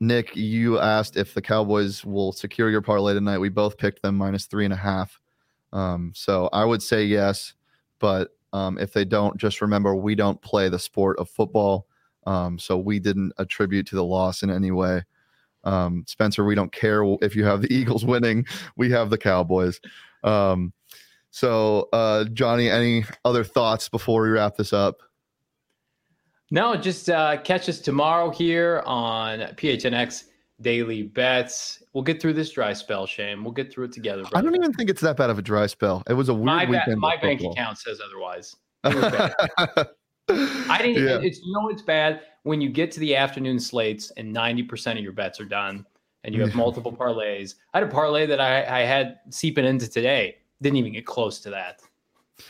Nick, 0.00 0.34
you 0.36 0.78
asked 0.78 1.16
if 1.16 1.34
the 1.34 1.42
Cowboys 1.42 2.04
will 2.04 2.32
secure 2.32 2.70
your 2.70 2.82
parlay 2.82 3.14
tonight. 3.14 3.38
We 3.38 3.48
both 3.48 3.78
picked 3.78 4.02
them 4.02 4.16
minus 4.16 4.46
three 4.46 4.64
and 4.64 4.74
a 4.74 4.78
half. 4.78 5.20
Um, 5.72 6.12
so 6.14 6.48
I 6.52 6.64
would 6.64 6.82
say 6.82 7.04
yes, 7.04 7.54
but 7.98 8.30
um, 8.52 8.78
if 8.78 8.92
they 8.92 9.04
don't, 9.04 9.36
just 9.36 9.60
remember 9.60 9.94
we 9.94 10.14
don't 10.14 10.40
play 10.40 10.68
the 10.68 10.78
sport 10.78 11.18
of 11.18 11.28
football. 11.28 11.86
Um, 12.26 12.58
so 12.58 12.76
we 12.76 12.98
didn't 12.98 13.32
attribute 13.38 13.86
to 13.88 13.96
the 13.96 14.04
loss 14.04 14.42
in 14.42 14.50
any 14.50 14.70
way. 14.70 15.02
Um, 15.64 16.04
Spencer, 16.06 16.44
we 16.44 16.54
don't 16.54 16.72
care 16.72 17.02
if 17.22 17.36
you 17.36 17.44
have 17.44 17.62
the 17.62 17.72
Eagles 17.72 18.04
winning. 18.04 18.46
We 18.76 18.90
have 18.90 19.10
the 19.10 19.18
Cowboys. 19.18 19.80
Um, 20.24 20.72
so, 21.36 21.90
uh, 21.92 22.24
Johnny, 22.32 22.70
any 22.70 23.04
other 23.26 23.44
thoughts 23.44 23.90
before 23.90 24.22
we 24.22 24.30
wrap 24.30 24.56
this 24.56 24.72
up? 24.72 25.02
No, 26.50 26.74
just 26.76 27.10
uh, 27.10 27.36
catch 27.42 27.68
us 27.68 27.78
tomorrow 27.78 28.30
here 28.30 28.82
on 28.86 29.40
PHNX 29.40 30.28
Daily 30.62 31.02
Bets. 31.02 31.82
We'll 31.92 32.04
get 32.04 32.22
through 32.22 32.32
this 32.32 32.52
dry 32.52 32.72
spell, 32.72 33.04
Shane. 33.04 33.44
We'll 33.44 33.52
get 33.52 33.70
through 33.70 33.84
it 33.84 33.92
together. 33.92 34.22
Brother. 34.22 34.38
I 34.38 34.40
don't 34.40 34.54
even 34.54 34.72
think 34.72 34.88
it's 34.88 35.02
that 35.02 35.18
bad 35.18 35.28
of 35.28 35.38
a 35.38 35.42
dry 35.42 35.66
spell. 35.66 36.02
It 36.08 36.14
was 36.14 36.30
a 36.30 36.34
weird 36.34 36.46
my 36.46 36.64
weekend. 36.64 36.98
my 36.98 37.18
bank 37.18 37.42
account 37.42 37.76
says 37.76 38.00
otherwise. 38.02 38.56
I 38.84 38.88
didn't. 40.80 41.04
Yeah. 41.04 41.20
It's 41.20 41.40
you 41.40 41.52
know 41.52 41.68
it's 41.68 41.82
bad 41.82 42.22
when 42.44 42.62
you 42.62 42.70
get 42.70 42.90
to 42.92 43.00
the 43.00 43.14
afternoon 43.14 43.60
slates 43.60 44.10
and 44.16 44.32
ninety 44.32 44.62
percent 44.62 44.98
of 44.98 45.04
your 45.04 45.12
bets 45.12 45.38
are 45.38 45.44
done, 45.44 45.84
and 46.24 46.34
you 46.34 46.40
have 46.40 46.54
multiple 46.54 46.94
parlays. 46.94 47.56
I 47.74 47.80
had 47.80 47.88
a 47.88 47.90
parlay 47.90 48.24
that 48.24 48.40
I, 48.40 48.80
I 48.80 48.84
had 48.84 49.18
seeping 49.28 49.66
into 49.66 49.86
today 49.86 50.36
didn't 50.62 50.76
even 50.76 50.92
get 50.92 51.06
close 51.06 51.40
to 51.40 51.50
that. 51.50 51.80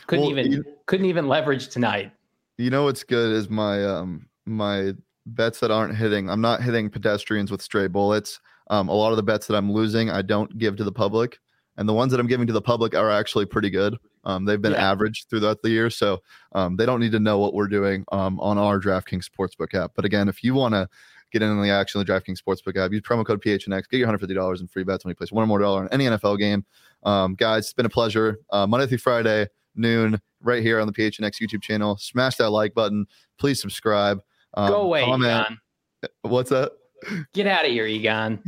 Couldn't 0.07 0.25
well, 0.25 0.39
even 0.39 0.51
you, 0.51 0.65
couldn't 0.85 1.05
even 1.05 1.27
leverage 1.27 1.69
tonight. 1.69 2.11
You 2.57 2.69
know 2.69 2.83
what's 2.83 3.03
good 3.03 3.33
is 3.33 3.49
my 3.49 3.85
um 3.85 4.27
my 4.45 4.93
bets 5.25 5.59
that 5.59 5.71
aren't 5.71 5.95
hitting. 5.95 6.29
I'm 6.29 6.41
not 6.41 6.61
hitting 6.61 6.89
pedestrians 6.89 7.51
with 7.51 7.61
stray 7.61 7.87
bullets. 7.87 8.39
Um, 8.69 8.89
a 8.89 8.93
lot 8.93 9.11
of 9.11 9.17
the 9.17 9.23
bets 9.23 9.47
that 9.47 9.55
I'm 9.55 9.71
losing, 9.71 10.09
I 10.09 10.21
don't 10.21 10.57
give 10.57 10.75
to 10.77 10.83
the 10.83 10.91
public, 10.91 11.39
and 11.77 11.87
the 11.87 11.93
ones 11.93 12.11
that 12.11 12.19
I'm 12.19 12.27
giving 12.27 12.47
to 12.47 12.53
the 12.53 12.61
public 12.61 12.95
are 12.95 13.09
actually 13.09 13.45
pretty 13.45 13.69
good. 13.69 13.97
Um, 14.25 14.43
they've 14.43 14.61
been 14.61 14.73
yeah. 14.73 14.91
average 14.91 15.25
throughout 15.29 15.61
the 15.61 15.69
year, 15.69 15.89
so 15.89 16.21
um, 16.51 16.75
they 16.75 16.85
don't 16.85 16.99
need 16.99 17.13
to 17.13 17.19
know 17.19 17.39
what 17.39 17.53
we're 17.53 17.69
doing 17.69 18.03
um, 18.11 18.39
on 18.41 18.57
our 18.57 18.77
DraftKings 18.77 19.25
Sportsbook 19.29 19.73
app. 19.73 19.91
But 19.95 20.03
again, 20.03 20.27
if 20.27 20.43
you 20.43 20.53
want 20.53 20.73
to 20.73 20.89
get 21.31 21.41
in 21.41 21.49
on 21.49 21.61
the 21.61 21.69
action 21.69 21.99
of 21.99 22.07
the 22.07 22.11
DraftKings 22.11 22.39
Sportsbook 22.41 22.77
app, 22.77 22.91
use 22.91 23.01
promo 23.01 23.25
code 23.25 23.41
PHNX, 23.41 23.89
get 23.89 23.97
your 23.97 24.07
$150 24.07 24.61
in 24.61 24.67
free 24.67 24.83
bets 24.83 25.03
when 25.03 25.11
you 25.11 25.15
place 25.15 25.31
one 25.31 25.43
or 25.43 25.47
more 25.47 25.59
dollar 25.59 25.81
on 25.81 25.89
any 25.91 26.05
NFL 26.05 26.39
game. 26.39 26.65
Um, 27.03 27.35
guys, 27.35 27.65
it's 27.65 27.73
been 27.73 27.85
a 27.85 27.89
pleasure. 27.89 28.39
Uh, 28.49 28.67
Monday 28.67 28.87
through 28.87 28.99
Friday, 28.99 29.47
noon, 29.75 30.19
right 30.41 30.61
here 30.61 30.79
on 30.79 30.87
the 30.87 30.93
PHNX 30.93 31.41
YouTube 31.41 31.61
channel. 31.61 31.97
Smash 31.97 32.35
that 32.37 32.49
like 32.49 32.73
button. 32.73 33.05
Please 33.37 33.61
subscribe. 33.61 34.19
Um, 34.53 34.71
Go 34.71 34.81
away, 34.81 35.05
comment. 35.05 35.45
Egon. 35.45 35.57
What's 36.21 36.49
that? 36.49 36.71
Get 37.33 37.47
out 37.47 37.65
of 37.65 37.71
here, 37.71 37.85
Egon. 37.85 38.41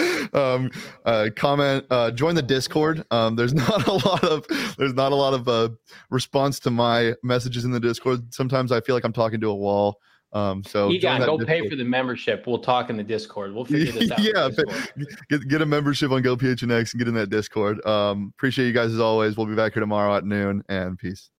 um, 0.32 0.70
uh, 1.04 1.28
comment, 1.36 1.84
uh, 1.90 2.10
join 2.10 2.34
the 2.34 2.42
Discord. 2.42 3.04
Um, 3.10 3.36
there's 3.36 3.54
not 3.54 3.86
a 3.86 3.92
lot 3.92 4.24
of 4.24 4.46
there's 4.78 4.94
not 4.94 5.12
a 5.12 5.16
lot 5.16 5.34
of 5.34 5.48
uh, 5.48 5.70
response 6.10 6.58
to 6.60 6.70
my 6.70 7.14
messages 7.22 7.64
in 7.64 7.70
the 7.70 7.80
Discord. 7.80 8.32
Sometimes 8.32 8.72
I 8.72 8.80
feel 8.80 8.94
like 8.94 9.04
I'm 9.04 9.12
talking 9.12 9.40
to 9.40 9.48
a 9.48 9.54
wall. 9.54 9.98
Um, 10.32 10.64
so 10.64 10.90
Egon, 10.90 11.20
go 11.20 11.36
Discord. 11.36 11.46
pay 11.46 11.68
for 11.68 11.76
the 11.76 11.84
membership. 11.84 12.46
We'll 12.46 12.58
talk 12.58 12.88
in 12.88 12.96
the 12.96 13.02
Discord. 13.02 13.54
We'll 13.54 13.64
figure 13.66 13.92
this 13.92 14.10
out. 14.10 14.20
yeah, 14.20 14.48
get 15.28 15.46
get 15.48 15.62
a 15.62 15.66
membership 15.66 16.10
on 16.10 16.22
GoPHNX 16.22 16.92
and 16.92 16.98
get 16.98 17.08
in 17.08 17.14
that 17.14 17.28
Discord. 17.30 17.84
Um, 17.86 18.32
appreciate 18.36 18.66
you 18.66 18.72
guys 18.72 18.92
as 18.92 19.00
always. 19.00 19.36
We'll 19.36 19.46
be 19.46 19.54
back 19.54 19.74
here 19.74 19.80
tomorrow 19.80 20.16
at 20.16 20.24
noon 20.24 20.62
and 20.68 20.98
peace. 20.98 21.30